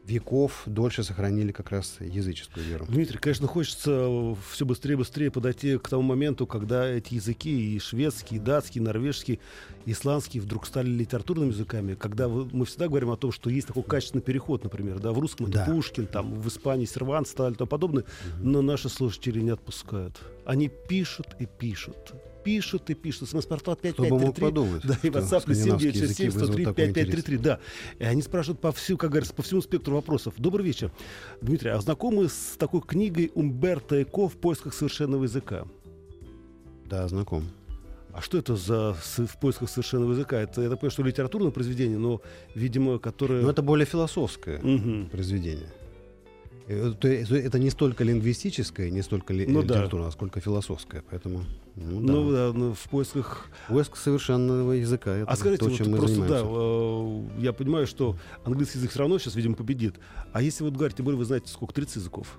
веков 0.10 0.64
дольше 0.66 1.04
сохранили 1.04 1.52
как 1.52 1.72
раз 1.72 1.98
языческую 2.00 2.66
веру. 2.66 2.86
Дмитрий, 2.88 3.18
конечно, 3.18 3.48
хочется 3.48 4.36
все 4.52 4.66
быстрее 4.66 4.94
и 4.94 4.98
быстрее 4.98 5.32
подойти 5.32 5.78
к 5.78 5.88
тому 5.88 6.02
моменту, 6.02 6.48
когда 6.48 6.88
эти 6.88 7.16
языки, 7.16 7.76
и 7.76 7.80
шведский, 7.80 8.38
и 8.38 8.40
датский, 8.40 8.82
и 8.82 8.84
норвежский, 8.84 9.40
и 9.86 9.92
исландский, 9.92 10.40
вдруг 10.40 10.66
стали 10.66 10.90
литературными 10.90 11.50
языками. 11.52 11.96
Когда 11.96 12.28
мы 12.28 12.66
всегда 12.66 12.88
говорим 12.88 13.12
о 13.12 13.18
том, 13.18 13.32
что 13.32 13.50
есть 13.50 13.68
такой 13.68 13.84
качественный 13.84 14.24
переход, 14.24 14.64
например, 14.64 15.00
да, 15.00 15.12
в 15.12 15.20
русском 15.20 15.48
это 15.48 15.60
Да. 15.60 15.66
Пушкин, 15.66 16.08
там, 16.08 16.34
в 16.34 16.48
Испании 16.48 16.86
Сервант 16.86 17.28
стали 17.28 17.54
и 17.54 17.56
тому 17.56 17.68
подобное, 17.68 18.06
но 18.42 18.62
наши 18.62 18.90
слушатели 18.90 19.40
не 19.40 19.52
отпускают. 19.52 20.20
Они 20.46 20.70
пишут 20.70 21.28
и 21.40 21.46
пишут. 21.46 22.14
Пишут 22.44 22.90
и 22.90 22.94
пишут. 22.94 23.30
СМС-портал 23.30 23.76
Кто 23.76 23.88
бы 23.88 23.94
5533. 23.94 24.26
мог 24.28 24.36
подумать, 24.36 24.82
Да, 24.86 24.98
и 25.04 25.08
WhatsApp 25.10 25.44
плюс 25.46 25.58
скандинавские 25.58 25.94
7967 25.94 26.04
языки 26.04 26.30
вызовут 26.30 26.54
103 26.54 26.66
такой 26.66 26.86
5533. 26.94 27.38
Да. 27.38 27.60
И 28.00 28.04
они 28.04 28.22
спрашивают 28.22 28.60
по 28.62 28.72
всему, 28.72 28.98
как 28.98 29.10
говорится, 29.12 29.34
по 29.34 29.44
всему 29.44 29.62
спектру 29.62 29.96
вопросов. 29.96 30.34
Добрый 30.38 30.66
вечер. 30.66 30.92
Дмитрий, 31.42 31.72
а 31.72 31.80
знакомы 31.82 32.30
с 32.30 32.56
такой 32.58 32.82
книгой 32.82 33.32
Умберто 33.36 34.02
Эко 34.02 34.28
«В 34.28 34.38
поисках 34.38 34.74
совершенного 34.74 35.24
языка»? 35.24 35.66
Да, 36.86 37.08
знаком. 37.08 37.44
А 38.12 38.22
что 38.22 38.38
это 38.38 38.56
за 38.56 38.94
«В 38.94 39.40
поисках 39.40 39.70
совершенного 39.70 40.12
языка»? 40.12 40.40
Это, 40.40 40.62
я 40.62 40.70
так 40.70 40.80
понимаю, 40.80 40.92
что 40.92 41.04
литературное 41.04 41.52
произведение, 41.52 41.98
но, 42.00 42.22
видимо, 42.56 42.98
которое... 43.00 43.42
Но 43.44 43.52
это 43.52 43.62
более 43.62 43.86
философское. 43.86 44.60
Мгм. 44.60 45.10
произведение. 45.10 45.70
Э, 46.70 46.94
то 47.00 47.08
есть 47.08 47.32
Это 47.32 47.58
не 47.58 47.72
столько 47.72 48.04
лингвистическое, 48.04 48.92
не 48.92 49.02
столько 49.02 49.34
ли- 49.34 49.48
Ну 49.48 49.64
да. 49.64 49.76
литературное, 49.76 50.08
а 50.10 50.12
сколько 50.12 50.40
философское. 50.40 51.04
Поэтому, 51.10 51.44
ну, 51.76 52.00
да. 52.02 52.14
Ну, 52.14 52.32
да, 52.32 52.52
ну, 52.54 52.74
в 52.76 52.90
поисках... 52.90 53.48
Поиск 53.68 53.96
совершенного 53.98 54.74
языка. 54.74 55.16
Это 55.18 55.32
А 55.32 55.36
скажите, 55.36 55.64
то, 55.64 55.70
вот 55.70 55.78
чем 55.78 55.90
мы 55.90 55.98
просто, 55.98 56.20
да, 56.28 56.40
занимаемся. 56.40 57.38
э, 57.40 57.42
я 57.42 57.54
понимаю, 57.54 57.88
что 57.88 58.16
английский 58.46 58.78
язык 58.78 58.92
все 58.92 59.00
равно 59.00 59.18
сейчас, 59.18 59.34
видимо, 59.36 59.56
победит. 59.56 59.96
А 60.32 60.42
если 60.44 60.64
вот 60.64 60.74
говорить, 60.74 60.96
тем 60.96 61.06
более 61.06 61.18
вы 61.18 61.26
знаете, 61.26 61.48
сколько, 61.52 61.74
30 61.74 61.96
языков? 61.98 62.38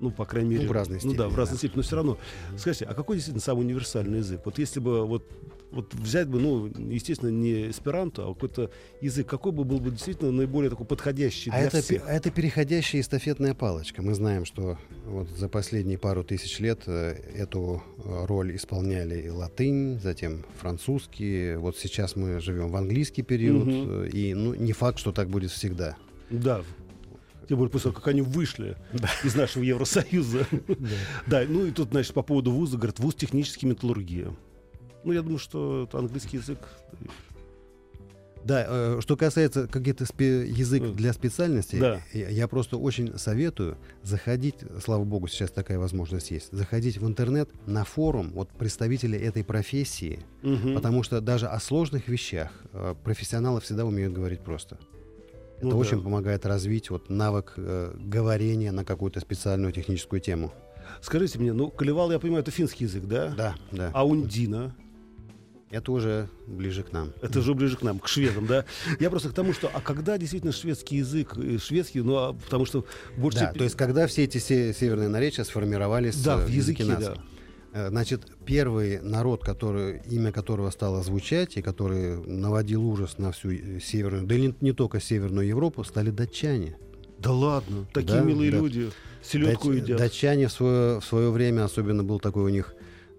Ну, 0.00 0.10
по 0.10 0.24
крайней 0.24 0.50
мере. 0.50 0.68
в 0.68 0.72
разной 0.72 0.98
Ну 1.02 1.12
да, 1.12 1.24
в 1.24 1.26
степени, 1.26 1.36
разной 1.36 1.54
да. 1.54 1.58
степени, 1.58 1.76
но 1.76 1.82
все 1.82 1.96
равно. 1.96 2.18
Скажите, 2.56 2.84
а 2.84 2.94
какой 2.94 3.16
действительно 3.16 3.42
самый 3.42 3.60
универсальный 3.60 4.18
язык? 4.18 4.40
Вот 4.44 4.58
если 4.58 4.80
бы 4.80 5.04
вот, 5.06 5.24
вот 5.70 5.92
взять 5.94 6.28
бы, 6.28 6.40
ну, 6.40 6.66
естественно, 6.90 7.30
не 7.30 7.70
эсперанто, 7.70 8.22
а 8.26 8.32
какой-то 8.34 8.70
язык, 9.00 9.26
какой 9.26 9.52
бы 9.52 9.64
был 9.64 9.78
бы 9.80 9.90
действительно 9.90 10.32
наиболее 10.32 10.70
такой 10.70 10.86
подходящий 10.86 11.50
А 11.50 11.58
для 11.58 11.66
это, 11.66 11.82
всех? 11.82 12.02
пе- 12.04 12.08
это 12.10 12.30
переходящая 12.30 13.02
эстафетная 13.02 13.54
палочка. 13.54 14.02
Мы 14.02 14.14
знаем, 14.14 14.44
что 14.44 14.78
вот 15.04 15.28
за 15.28 15.48
последние 15.48 15.98
пару 15.98 16.24
тысяч 16.24 16.58
лет 16.58 16.82
э, 16.86 17.12
эту 17.34 17.82
э, 17.98 18.24
роль 18.26 18.56
исполняли 18.56 19.20
и 19.22 19.28
латынь, 19.28 20.00
затем 20.00 20.44
французский. 20.58 21.56
Вот 21.56 21.76
сейчас 21.76 22.16
мы 22.16 22.40
живем 22.40 22.70
в 22.70 22.76
английский 22.76 23.22
период, 23.22 23.68
э, 23.68 24.08
и 24.12 24.34
ну, 24.34 24.54
не 24.54 24.72
факт, 24.72 24.98
что 24.98 25.12
так 25.12 25.28
будет 25.28 25.50
всегда. 25.50 25.96
Да. 26.30 26.62
Тем 27.48 27.56
более 27.58 27.70
после 27.72 27.90
того, 27.90 27.96
как 28.00 28.08
они 28.08 28.20
вышли 28.20 28.76
из 29.24 29.34
нашего 29.34 29.62
Евросоюза. 29.62 30.46
Да, 31.26 31.44
ну 31.48 31.64
и 31.66 31.70
тут, 31.70 31.90
значит, 31.90 32.12
по 32.14 32.22
поводу 32.22 32.52
вуза, 32.52 32.76
говорят, 32.76 32.98
вуз 33.00 33.14
технический 33.14 33.66
металлургия. 33.66 34.34
Ну, 35.04 35.12
я 35.12 35.22
думаю, 35.22 35.38
что 35.38 35.84
это 35.88 35.98
английский 35.98 36.36
язык. 36.38 36.58
Да, 38.44 38.64
э, 38.66 39.00
что 39.02 39.16
касается 39.16 39.66
каких-то 39.66 40.04
спе- 40.04 40.46
язык 40.46 40.82
для 40.94 41.12
специальностей, 41.12 41.80
да. 41.80 42.00
я, 42.14 42.28
я 42.28 42.48
просто 42.48 42.78
очень 42.78 43.18
советую 43.18 43.76
заходить, 44.04 44.54
слава 44.82 45.04
богу, 45.04 45.26
сейчас 45.26 45.50
такая 45.50 45.78
возможность 45.78 46.30
есть, 46.30 46.50
заходить 46.52 46.98
в 46.98 47.06
интернет 47.06 47.50
на 47.66 47.84
форум 47.84 48.30
вот 48.34 48.48
представителей 48.50 49.18
этой 49.18 49.44
профессии, 49.44 50.20
Мгм. 50.42 50.74
потому 50.74 51.02
что 51.02 51.20
даже 51.20 51.46
о 51.46 51.58
сложных 51.60 52.08
вещах 52.08 52.50
э, 52.72 52.94
профессионалы 53.04 53.60
всегда 53.60 53.84
умеют 53.84 54.14
говорить 54.14 54.40
просто. 54.40 54.78
Это 55.56 55.66
Ну 55.66 55.70
да. 55.72 55.76
очень 55.76 56.00
помогает 56.02 56.46
развить 56.46 56.88
вот 56.90 57.10
навык 57.10 57.54
э, 57.56 57.92
говорения 57.98 58.70
на 58.72 58.84
какую-то 58.84 59.18
специальную 59.20 59.72
техническую 59.72 60.20
тему. 60.20 60.52
Скажите 61.02 61.38
мне, 61.38 61.52
ну, 61.52 61.68
колевал, 61.70 62.10
я 62.12 62.18
понимаю, 62.20 62.42
это 62.42 62.52
финский 62.52 62.84
язык, 62.84 63.04
да? 63.04 63.34
Да, 63.36 63.54
да. 63.72 63.90
А 63.92 64.06
ундина? 64.06 64.74
Это 65.70 65.92
уже 65.92 66.28
ближе 66.46 66.82
к 66.82 66.92
нам. 66.92 67.12
Это 67.20 67.40
уже 67.40 67.52
ближе 67.54 67.76
к 67.76 67.82
нам, 67.82 67.98
к 67.98 68.08
шведам, 68.08 68.46
да? 68.46 68.64
Я 69.00 69.10
просто 69.10 69.28
к 69.28 69.32
тому, 69.34 69.52
что, 69.52 69.70
а 69.72 69.80
когда 69.82 70.16
действительно 70.16 70.52
шведский 70.52 70.96
язык, 70.96 71.36
э, 71.36 71.58
шведский, 71.58 72.00
ну, 72.00 72.16
а 72.16 72.32
потому 72.32 72.64
что 72.64 72.86
больше... 73.18 73.40
Да, 73.40 73.52
то 73.52 73.64
есть 73.64 73.76
когда 73.76 74.06
все 74.06 74.24
эти 74.24 74.38
се- 74.38 74.72
северные 74.72 75.08
наречия 75.08 75.44
сформировались 75.44 76.16
Да, 76.22 76.40
э, 76.40 76.46
в 76.46 76.48
языке, 76.48 76.84
нации. 76.84 77.04
да. 77.04 77.14
Э, 77.74 77.88
Значит, 77.90 78.22
первый 78.46 78.98
народ, 79.02 79.44
который, 79.44 80.00
имя 80.10 80.32
которого 80.32 80.70
стало 80.70 81.02
звучать 81.02 81.58
и 81.58 81.62
который 81.62 82.16
наводил 82.16 82.82
ужас 82.88 83.18
на 83.18 83.30
всю 83.32 83.50
северную, 83.78 84.26
да 84.26 84.34
и 84.36 84.54
не, 84.62 84.72
только 84.72 85.00
северную 85.00 85.46
Европу, 85.46 85.84
стали 85.84 86.08
датчане. 86.10 86.78
Да 87.18 87.32
ладно, 87.32 87.86
такие 87.92 88.20
Да, 88.20 88.22
милые 88.22 88.50
да. 88.52 88.56
люди. 88.56 88.90
Селедку 89.22 89.68
Дать- 89.68 89.82
едят. 89.82 89.98
Датчане 89.98 90.46
в 90.48 90.52
свое, 90.52 91.00
в 91.00 91.04
свое 91.04 91.30
время, 91.30 91.64
особенно 91.64 92.02
был 92.04 92.20
такой 92.20 92.44
у 92.44 92.48
них 92.48 92.72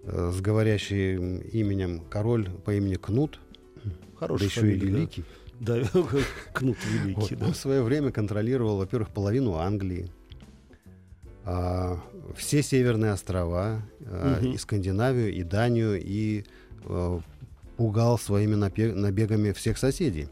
э, 0.04 0.32
с 0.34 0.40
говорящим 0.40 1.38
именем 1.38 2.00
король 2.08 2.48
по 2.50 2.74
имени 2.74 2.94
Кнут, 2.94 3.40
Хорошая 4.18 4.48
да 4.48 4.54
еще 4.54 4.60
и 4.60 4.78
фамилия, 4.78 4.80
да. 4.80 4.98
великий. 4.98 5.24
Да, 5.60 5.74
Кнут 6.54 6.76
Вот, 6.78 7.04
Великий, 7.04 7.36
да. 7.36 7.46
Он 7.46 7.52
в 7.52 7.56
свое 7.56 7.82
время 7.82 8.12
контролировал, 8.12 8.78
во-первых, 8.78 9.10
половину 9.10 9.56
Англии, 9.56 10.10
а, 11.44 11.98
все 12.36 12.62
северные 12.62 13.12
острова, 13.12 13.82
а, 14.00 14.40
и 14.40 14.56
Скандинавию, 14.56 15.32
и 15.32 15.42
Данию, 15.42 16.00
и 16.00 16.44
э, 16.84 17.20
пугал 17.76 18.18
своими 18.18 18.54
набегами 18.54 19.52
всех 19.52 19.78
соседей. 19.78 20.28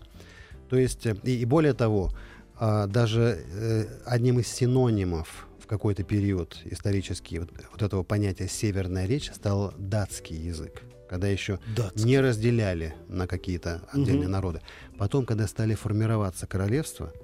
То 0.68 0.76
есть, 0.76 1.06
э, 1.06 1.16
и, 1.24 1.38
и 1.38 1.44
более 1.44 1.72
того, 1.72 2.10
а, 2.56 2.86
даже 2.86 3.38
э, 3.52 3.86
одним 4.04 4.40
из 4.40 4.48
синонимов 4.48 5.47
какой-то 5.68 6.02
период 6.02 6.56
исторический 6.64 7.38
вот, 7.38 7.50
вот 7.70 7.82
этого 7.82 8.02
понятия 8.02 8.48
«северная 8.48 9.06
речь» 9.06 9.30
стал 9.32 9.72
датский 9.78 10.36
язык 10.36 10.82
когда 11.08 11.26
еще 11.26 11.58
Датский. 11.74 12.04
не 12.04 12.20
разделяли 12.20 12.94
на 13.08 13.26
какие-то 13.26 13.80
отдельные 13.90 14.26
угу. 14.26 14.28
народы. 14.28 14.60
Потом, 14.98 15.24
когда 15.24 15.46
стали 15.46 15.74
формироваться 15.74 16.46
королевства, 16.46 17.14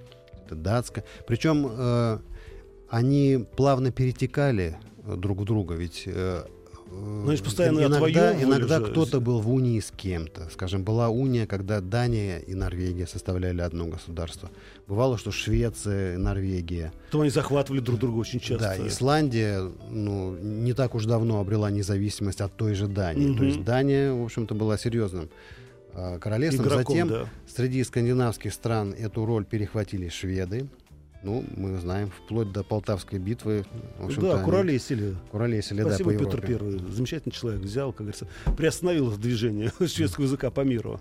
это 0.43 0.55
датское, 0.55 1.05
причем 1.27 1.69
э, 1.71 2.19
они 2.89 3.47
плавно 3.57 3.93
перетекали 3.93 4.79
друг 5.05 5.41
в 5.41 5.45
друга, 5.45 5.75
ведь 5.75 6.05
э, 6.07 6.45
Ну, 7.25 7.37
постоянно 7.39 7.81
иногда, 7.85 8.43
иногда 8.43 8.81
кто-то 8.81 9.21
был 9.21 9.41
в 9.41 9.51
унии 9.51 9.81
с 9.81 9.91
кем-то. 9.91 10.49
Скажем, 10.53 10.85
была 10.85 11.09
уния, 11.09 11.47
когда 11.47 11.81
Дания 11.81 12.39
и 12.39 12.55
Норвегия 12.55 13.07
составляли 13.07 13.61
одно 13.61 13.87
государство. 13.87 14.51
Бывало, 14.87 15.17
что 15.17 15.31
Швеция, 15.31 16.19
Норвегия. 16.19 16.93
То 17.11 17.21
они 17.23 17.31
захватывали 17.31 17.81
друг 17.81 17.99
друга 17.99 18.19
очень 18.19 18.41
часто. 18.41 18.77
Да, 18.79 18.89
Исландия 18.89 19.71
ну, 19.91 20.37
не 20.37 20.75
так 20.75 20.95
уж 20.95 21.07
давно 21.07 21.41
обрела 21.41 21.71
независимость 21.71 22.41
от 22.41 22.55
той 22.57 22.75
же 22.75 22.87
Дании. 22.87 23.31
Угу. 23.31 23.39
То 23.39 23.45
есть 23.45 23.65
Дания, 23.65 24.13
в 24.13 24.23
общем-то, 24.23 24.55
была 24.55 24.77
серьезным 24.77 25.31
э, 25.95 26.19
королевством. 26.19 26.67
Игроком, 26.67 26.95
Затем 26.95 27.09
да. 27.09 27.29
среди 27.47 27.83
скандинавских 27.85 28.53
стран 28.53 28.93
эту 28.93 29.25
роль 29.25 29.45
перехватили 29.45 30.09
шведы. 30.09 30.69
Ну, 31.25 31.43
мы 31.57 31.79
знаем, 31.81 32.11
вплоть 32.11 32.53
до 32.53 32.63
Полтавской 32.63 33.19
битвы. 33.19 33.65
В 33.99 34.21
да, 34.21 34.43
куролесили. 34.43 35.17
Куролесили, 35.31 35.81
Спасибо, 35.81 36.13
да, 36.13 36.19
по 36.19 36.25
Петр 36.25 36.47
Первый. 36.47 36.79
Замечательный 36.91 37.33
человек. 37.33 37.63
Взял, 37.63 37.93
как 37.93 38.01
говорится, 38.01 38.29
приостановил 38.57 39.11
движение 39.17 39.73
шведского 39.87 40.25
языка 40.25 40.51
по 40.51 40.61
миру. 40.61 41.01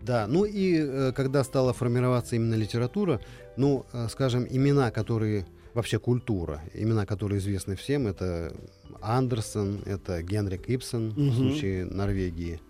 Да, 0.00 0.26
ну 0.28 0.44
и 0.44 0.76
э, 0.78 1.12
когда 1.12 1.42
стала 1.42 1.72
формироваться 1.72 2.36
именно 2.36 2.54
литература, 2.54 3.20
ну, 3.56 3.84
э, 3.92 4.06
скажем, 4.10 4.46
имена, 4.48 4.90
которые 4.90 5.46
вообще 5.72 5.98
культура, 5.98 6.60
имена, 6.72 7.04
которые 7.04 7.38
известны 7.38 7.74
всем, 7.74 8.06
это 8.06 8.54
Андерсон, 9.00 9.80
это 9.86 10.22
Генрик 10.22 10.68
Ипсон 10.68 11.08
угу. 11.08 11.20
в 11.20 11.34
случае 11.34 11.84
Норвегии. 11.86 12.60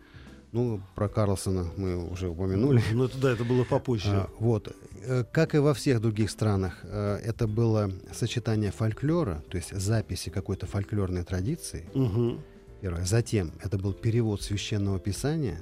Ну, 0.54 0.80
про 0.94 1.08
Карлсона 1.08 1.66
мы 1.76 2.08
уже 2.08 2.28
упомянули. 2.28 2.80
Ну, 2.92 3.06
это, 3.06 3.18
да, 3.18 3.32
это 3.32 3.42
было 3.42 3.64
попозже. 3.64 4.10
А, 4.10 4.30
вот. 4.38 4.72
Э, 5.02 5.24
как 5.32 5.56
и 5.56 5.58
во 5.58 5.74
всех 5.74 6.00
других 6.00 6.30
странах, 6.30 6.78
э, 6.84 7.16
это 7.24 7.48
было 7.48 7.90
сочетание 8.12 8.70
фольклора, 8.70 9.42
то 9.50 9.56
есть 9.56 9.76
записи 9.76 10.30
какой-то 10.30 10.66
фольклорной 10.66 11.24
традиции. 11.24 11.88
Угу. 11.92 12.38
Первое. 12.80 13.04
Затем 13.04 13.50
это 13.64 13.78
был 13.78 13.94
перевод 13.94 14.42
священного 14.42 15.00
писания 15.00 15.60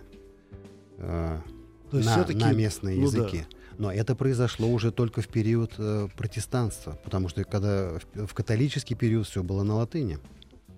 э, 0.98 1.38
на, 1.90 2.26
на 2.26 2.52
местные 2.52 2.98
ну, 2.98 3.05
языки. 3.05 3.46
Да. 3.50 3.57
Но 3.78 3.90
это 3.90 4.14
произошло 4.14 4.68
уже 4.68 4.92
только 4.92 5.22
в 5.22 5.28
период 5.28 5.72
э, 5.78 6.09
протестанства, 6.18 6.98
потому 7.02 7.31
что 7.31 7.44
когда 7.44 7.98
в, 8.14 8.26
в 8.26 8.35
католический 8.35 8.94
период 8.94 9.26
все 9.26 9.42
было 9.42 9.62
на 9.62 9.76
латыни. 9.76 10.18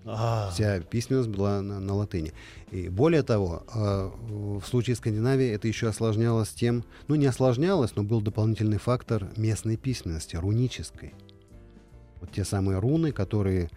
А-а-а. 0.05 0.51
Вся 0.51 0.79
письменность 0.81 1.29
была 1.29 1.61
на, 1.61 1.79
на 1.79 1.95
латыни. 1.95 2.33
И 2.71 2.89
более 2.89 3.23
того, 3.23 3.63
э, 3.73 4.11
в 4.59 4.63
случае 4.65 4.95
Скандинавии 4.95 5.47
это 5.49 5.67
еще 5.67 5.87
осложнялось 5.87 6.49
тем, 6.49 6.85
ну 7.07 7.15
не 7.15 7.25
осложнялось, 7.25 7.95
но 7.95 8.03
был 8.03 8.21
дополнительный 8.21 8.77
фактор 8.77 9.27
местной 9.35 9.77
письменности, 9.77 10.35
рунической. 10.35 11.15
Вот 12.21 12.31
те 12.31 12.45
самые 12.45 12.79
руны, 12.79 13.11
которые 13.11 13.71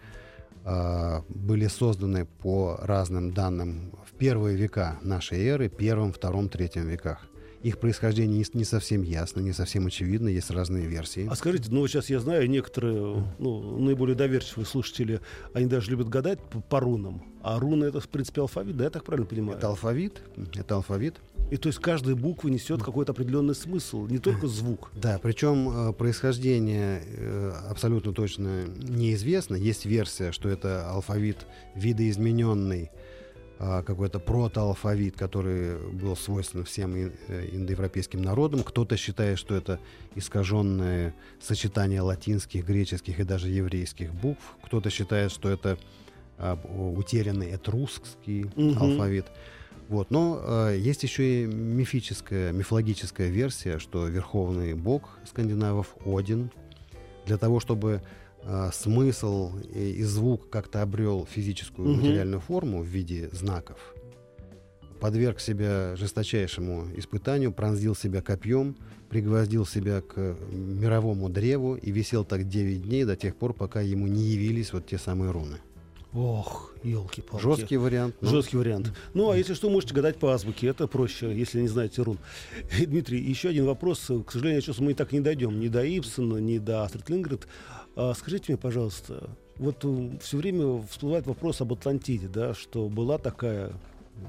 э, 0.65 1.21
были 1.29 1.65
созданы 1.65 2.25
по 2.25 2.77
разным 2.79 3.33
данным 3.33 3.91
в 4.05 4.15
первые 4.15 4.55
века 4.55 4.99
нашей 5.01 5.43
эры, 5.43 5.67
первом, 5.67 6.13
втором, 6.13 6.47
третьем 6.47 6.87
веках. 6.87 7.25
Их 7.61 7.77
происхождение 7.79 8.39
не, 8.39 8.45
не 8.57 8.63
совсем 8.63 9.01
ясно, 9.01 9.41
не 9.41 9.51
совсем 9.51 9.87
очевидно, 9.87 10.29
есть 10.29 10.49
разные 10.49 10.87
версии. 10.87 11.27
А 11.29 11.35
скажите, 11.35 11.69
ну 11.71 11.85
сейчас 11.87 12.09
я 12.09 12.19
знаю, 12.19 12.49
некоторые 12.49 13.25
ну, 13.37 13.79
наиболее 13.79 14.15
доверчивые 14.15 14.65
слушатели, 14.65 15.19
они 15.53 15.65
даже 15.65 15.91
любят 15.91 16.07
гадать 16.07 16.39
по, 16.39 16.61
по 16.61 16.79
рунам. 16.79 17.23
А 17.41 17.59
руны 17.59 17.85
это, 17.85 17.99
в 18.01 18.09
принципе, 18.09 18.41
алфавит, 18.41 18.75
да, 18.75 18.85
я 18.85 18.89
так 18.89 19.03
правильно 19.03 19.27
понимаю? 19.27 19.57
Это 19.57 19.67
алфавит, 19.67 20.21
это 20.55 20.75
алфавит. 20.75 21.15
И 21.51 21.57
то 21.57 21.67
есть 21.67 21.79
каждая 21.79 22.15
буква 22.15 22.49
несет 22.49 22.83
какой-то 22.83 23.13
определенный 23.13 23.55
смысл, 23.55 24.05
не 24.07 24.19
только 24.19 24.47
звук. 24.47 24.91
Да, 24.93 25.19
причем 25.21 25.69
э, 25.69 25.93
происхождение 25.93 27.01
э, 27.05 27.51
абсолютно 27.69 28.13
точно 28.13 28.65
неизвестно. 28.77 29.55
Есть 29.55 29.85
версия, 29.85 30.31
что 30.31 30.47
это 30.49 30.89
алфавит 30.89 31.47
видоизмененный 31.75 32.91
какой-то 33.59 34.19
протоалфавит, 34.19 35.17
который 35.17 35.77
был 35.91 36.15
свойственен 36.15 36.63
всем 36.63 36.95
э, 36.95 37.49
индоевропейским 37.51 38.21
народам. 38.21 38.63
Кто-то 38.63 38.95
считает, 38.95 39.37
что 39.37 39.53
это 39.53 39.79
искаженное 40.15 41.13
сочетание 41.41 41.99
латинских, 41.99 42.65
греческих 42.65 43.19
и 43.19 43.23
даже 43.23 43.49
еврейских 43.49 44.13
букв. 44.13 44.41
Кто-то 44.63 44.89
считает, 44.89 45.31
что 45.31 45.49
это 45.49 45.77
а, 46.37 46.57
утерянный 46.95 47.53
этрусский 47.53 48.45
угу. 48.45 48.79
алфавит. 48.79 49.25
Вот. 49.89 50.09
Но 50.09 50.39
э, 50.41 50.77
есть 50.79 51.03
еще 51.03 51.43
и 51.43 51.45
мифическая, 51.45 52.53
мифологическая 52.53 53.27
версия, 53.27 53.77
что 53.77 54.07
верховный 54.07 54.73
бог 54.73 55.19
скандинавов 55.25 55.97
Один 56.05 56.49
для 57.25 57.37
того, 57.37 57.59
чтобы 57.59 58.01
э, 58.43 58.69
смысл 58.73 59.57
и, 59.73 59.91
и 59.91 60.03
звук 60.03 60.49
как-то 60.49 60.81
обрел 60.81 61.27
физическую 61.29 61.89
угу. 61.89 61.97
материальную 61.97 62.41
форму 62.41 62.81
в 62.81 62.85
виде 62.85 63.29
знаков, 63.31 63.77
подверг 64.99 65.39
себя 65.39 65.95
жесточайшему 65.95 66.87
испытанию, 66.95 67.51
пронзил 67.51 67.95
себя 67.95 68.21
копьем, 68.21 68.75
пригвоздил 69.09 69.65
себя 69.65 70.01
к 70.01 70.37
мировому 70.51 71.29
древу 71.29 71.75
и 71.75 71.91
висел 71.91 72.25
так 72.25 72.47
9 72.47 72.83
дней 72.83 73.05
до 73.05 73.15
тех 73.15 73.35
пор, 73.35 73.53
пока 73.53 73.81
ему 73.81 74.07
не 74.07 74.23
явились 74.23 74.73
вот 74.73 74.85
те 74.85 74.97
самые 74.97 75.31
руны. 75.31 75.57
Ох, 76.13 76.73
елки-палки. 76.83 77.43
Жесткий 77.43 77.77
вариант. 77.77 78.15
Ну. 78.21 78.29
Жесткий 78.29 78.57
вариант. 78.57 78.91
Ну, 79.13 79.29
а 79.29 79.37
если 79.37 79.53
что, 79.53 79.69
можете 79.69 79.93
гадать 79.93 80.17
по 80.17 80.33
азбуке. 80.33 80.67
Это 80.67 80.87
проще, 80.87 81.31
если 81.35 81.61
не 81.61 81.67
знаете 81.67 82.01
рун. 82.01 82.17
И, 82.79 82.85
Дмитрий, 82.87 83.21
еще 83.21 83.49
один 83.49 83.65
вопрос. 83.65 84.09
К 84.25 84.31
сожалению, 84.31 84.61
сейчас 84.61 84.79
мы 84.79 84.91
и 84.91 84.93
так 84.95 85.11
не 85.11 85.19
дойдем 85.19 85.59
ни 85.59 85.67
до 85.67 85.83
Ипсона, 85.85 86.37
ни 86.37 86.57
до 86.57 86.83
Астрид 86.83 87.09
Лингрид. 87.09 87.47
А, 87.95 88.13
скажите 88.15 88.45
мне, 88.47 88.57
пожалуйста, 88.57 89.29
вот 89.57 89.83
э, 89.83 90.09
все 90.21 90.37
время 90.37 90.81
всплывает 90.89 91.27
вопрос 91.27 91.61
об 91.61 91.73
Атлантиде, 91.73 92.27
да, 92.27 92.55
что 92.55 92.89
была 92.89 93.17
такая 93.17 93.73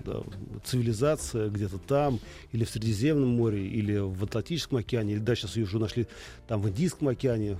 да, 0.05 0.23
цивилизация 0.65 1.49
где-то 1.49 1.79
там, 1.79 2.21
или 2.53 2.65
в 2.65 2.71
Средиземном 2.71 3.29
море, 3.29 3.67
или 3.67 3.97
в 3.97 4.23
Атлантическом 4.23 4.79
океане, 4.79 5.15
или 5.15 5.21
да, 5.21 5.35
сейчас 5.35 5.57
ее 5.57 5.65
уже 5.65 5.79
нашли 5.79 6.07
там 6.47 6.61
в 6.61 6.69
Индийском 6.69 7.09
океане. 7.09 7.59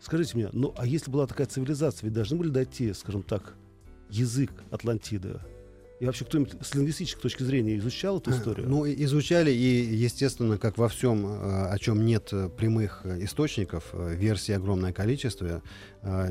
Скажите 0.00 0.36
мне, 0.36 0.48
ну 0.52 0.74
а 0.76 0.86
если 0.86 1.10
была 1.10 1.26
такая 1.26 1.46
цивилизация, 1.46 2.06
ведь 2.06 2.14
должны 2.14 2.36
были 2.36 2.50
дойти, 2.50 2.92
скажем 2.92 3.22
так, 3.22 3.54
язык 4.10 4.50
Атлантиды, 4.70 5.40
и 6.00 6.06
вообще 6.06 6.24
кто-нибудь 6.24 6.52
с 6.60 6.74
лингвистической 6.74 7.22
точки 7.22 7.42
зрения 7.42 7.76
изучал 7.76 8.18
эту 8.18 8.30
историю? 8.30 8.68
Ну, 8.68 8.86
изучали, 8.86 9.50
и, 9.50 9.96
естественно, 9.96 10.56
как 10.56 10.78
во 10.78 10.88
всем, 10.88 11.26
э, 11.26 11.68
о 11.70 11.78
чем 11.78 12.06
нет 12.06 12.28
э, 12.30 12.48
прямых 12.48 13.00
э, 13.02 13.24
источников, 13.24 13.92
версий 13.92 14.52
огромное 14.52 14.92
количество. 14.92 15.62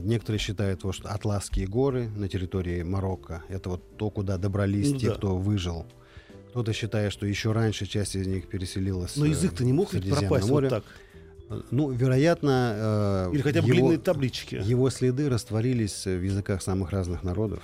Некоторые 0.01 0.39
считают, 0.39 0.80
что 0.91 1.10
Атласские 1.10 1.67
горы 1.67 2.08
на 2.10 2.30
территории 2.30 2.82
Марокко— 2.84 3.43
это 3.49 3.69
вот 3.69 3.97
то, 3.97 4.10
куда 4.10 4.38
добрались 4.38 4.91
ну, 4.91 4.99
те, 4.99 5.10
да. 5.10 5.15
кто 5.15 5.38
выжил. 5.38 5.86
Кто-то 6.49 6.71
считает, 6.71 7.12
что 7.12 7.25
еще 7.25 7.51
раньше 7.51 7.86
часть 7.86 8.15
из 8.15 8.25
них 8.25 8.47
переселилась 8.47 9.17
Но 9.17 9.25
язык-то 9.25 9.65
не 9.65 9.73
мог 9.73 9.93
ведь 9.93 10.10
пропасть 10.10 10.47
море. 10.47 10.69
вот 10.69 10.84
так? 10.84 10.84
Ну, 11.72 11.92
вероятно... 11.92 13.30
Или 13.34 13.42
хотя 13.42 13.62
бы 13.62 13.68
его, 13.68 13.76
длинные 13.76 13.98
таблички. 13.98 14.56
Его 14.56 14.90
следы 14.90 15.30
растворились 15.30 16.06
в 16.06 16.22
языках 16.22 16.62
самых 16.62 16.92
разных 16.92 17.24
народов. 17.24 17.64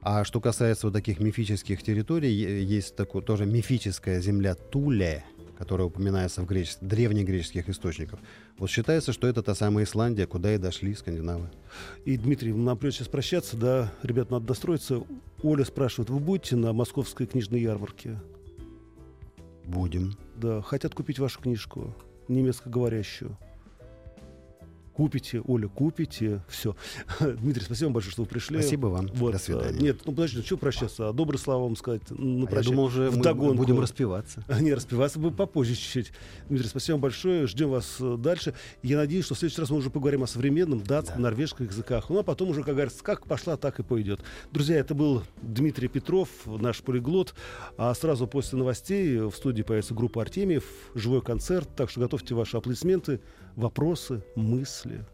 А 0.00 0.24
что 0.24 0.40
касается 0.40 0.86
вот 0.86 0.92
таких 0.92 1.20
мифических 1.20 1.82
территорий, 1.82 2.30
есть 2.30 2.96
такое 2.96 3.22
тоже 3.22 3.46
мифическая 3.46 4.20
земля 4.20 4.54
Туле, 4.54 5.24
которая 5.58 5.88
упоминается 5.88 6.42
в 6.42 6.46
греч... 6.46 6.76
древнегреческих 6.80 7.68
источниках. 7.68 8.20
Вот 8.58 8.70
считается, 8.70 9.12
что 9.12 9.26
это 9.26 9.42
та 9.42 9.54
самая 9.54 9.84
Исландия, 9.84 10.26
куда 10.26 10.54
и 10.54 10.58
дошли 10.58 10.94
скандинавы. 10.94 11.50
И, 12.04 12.16
Дмитрий, 12.16 12.52
нам 12.52 12.78
придется 12.78 12.98
сейчас 12.98 13.08
прощаться, 13.08 13.56
да, 13.56 13.92
ребят, 14.02 14.30
надо 14.30 14.46
достроиться. 14.46 15.02
Оля 15.42 15.64
спрашивает, 15.64 16.10
вы 16.10 16.20
будете 16.20 16.56
на 16.56 16.72
московской 16.72 17.26
книжной 17.26 17.60
ярмарке? 17.60 18.20
Будем. 19.64 20.16
Да, 20.36 20.62
хотят 20.62 20.94
купить 20.94 21.18
вашу 21.18 21.40
книжку, 21.40 21.94
немецкоговорящую. 22.28 23.36
Купите, 24.98 25.40
Оля, 25.46 25.68
купите, 25.68 26.40
все. 26.48 26.74
Дмитрий, 27.20 27.62
спасибо 27.62 27.92
большое, 27.92 28.10
что 28.10 28.22
вы 28.22 28.28
пришли. 28.28 28.58
Спасибо 28.58 28.88
вам. 28.88 29.06
Вот. 29.14 29.30
До 29.30 29.38
свидания. 29.38 29.78
Нет, 29.78 30.00
ну 30.04 30.10
подожди, 30.10 30.38
ну 30.38 30.42
что 30.42 30.56
прощаться? 30.56 31.08
А 31.08 31.12
добрые 31.12 31.38
слова 31.38 31.62
вам 31.62 31.76
сказать? 31.76 32.02
Ну, 32.10 32.48
а 32.50 32.54
я 32.56 32.62
думал, 32.62 32.86
уже 32.86 33.12
мы 33.12 33.54
будем 33.54 33.78
распиваться. 33.78 34.42
Не, 34.60 34.74
распиваться 34.74 35.20
бы 35.20 35.30
попозже 35.30 35.76
чуть-чуть. 35.76 36.10
Дмитрий, 36.48 36.66
спасибо 36.68 36.98
большое. 36.98 37.46
Ждем 37.46 37.70
вас 37.70 37.98
э, 38.00 38.16
дальше. 38.18 38.54
Я 38.82 38.96
надеюсь, 38.96 39.24
что 39.24 39.36
в 39.36 39.38
следующий 39.38 39.60
раз 39.60 39.70
мы 39.70 39.76
уже 39.76 39.88
поговорим 39.88 40.24
о 40.24 40.26
современном 40.26 40.82
датском, 40.82 41.18
да. 41.18 41.30
норвежском 41.30 41.66
языках. 41.66 42.10
Ну, 42.10 42.18
а 42.18 42.24
потом 42.24 42.50
уже, 42.50 42.64
как 42.64 42.74
говорится, 42.74 43.04
как 43.04 43.24
пошла, 43.24 43.56
так 43.56 43.78
и 43.78 43.84
пойдет. 43.84 44.22
Друзья, 44.50 44.78
это 44.78 44.96
был 44.96 45.22
Дмитрий 45.42 45.86
Петров, 45.86 46.28
наш 46.44 46.82
полиглот. 46.82 47.36
А 47.76 47.94
сразу 47.94 48.26
после 48.26 48.58
новостей 48.58 49.20
в 49.20 49.30
студии 49.30 49.62
появится 49.62 49.94
группа 49.94 50.22
Артемьев, 50.22 50.64
живой 50.96 51.22
концерт. 51.22 51.68
Так 51.76 51.88
что 51.88 52.00
готовьте 52.00 52.34
ваши 52.34 52.56
аплодисменты, 52.56 53.20
вопросы, 53.58 54.22
мысли. 54.36 55.04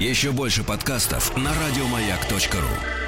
Еще 0.00 0.32
больше 0.32 0.64
подкастов 0.64 1.34
на 1.36 1.50
радиомаяк.ру 1.54 3.01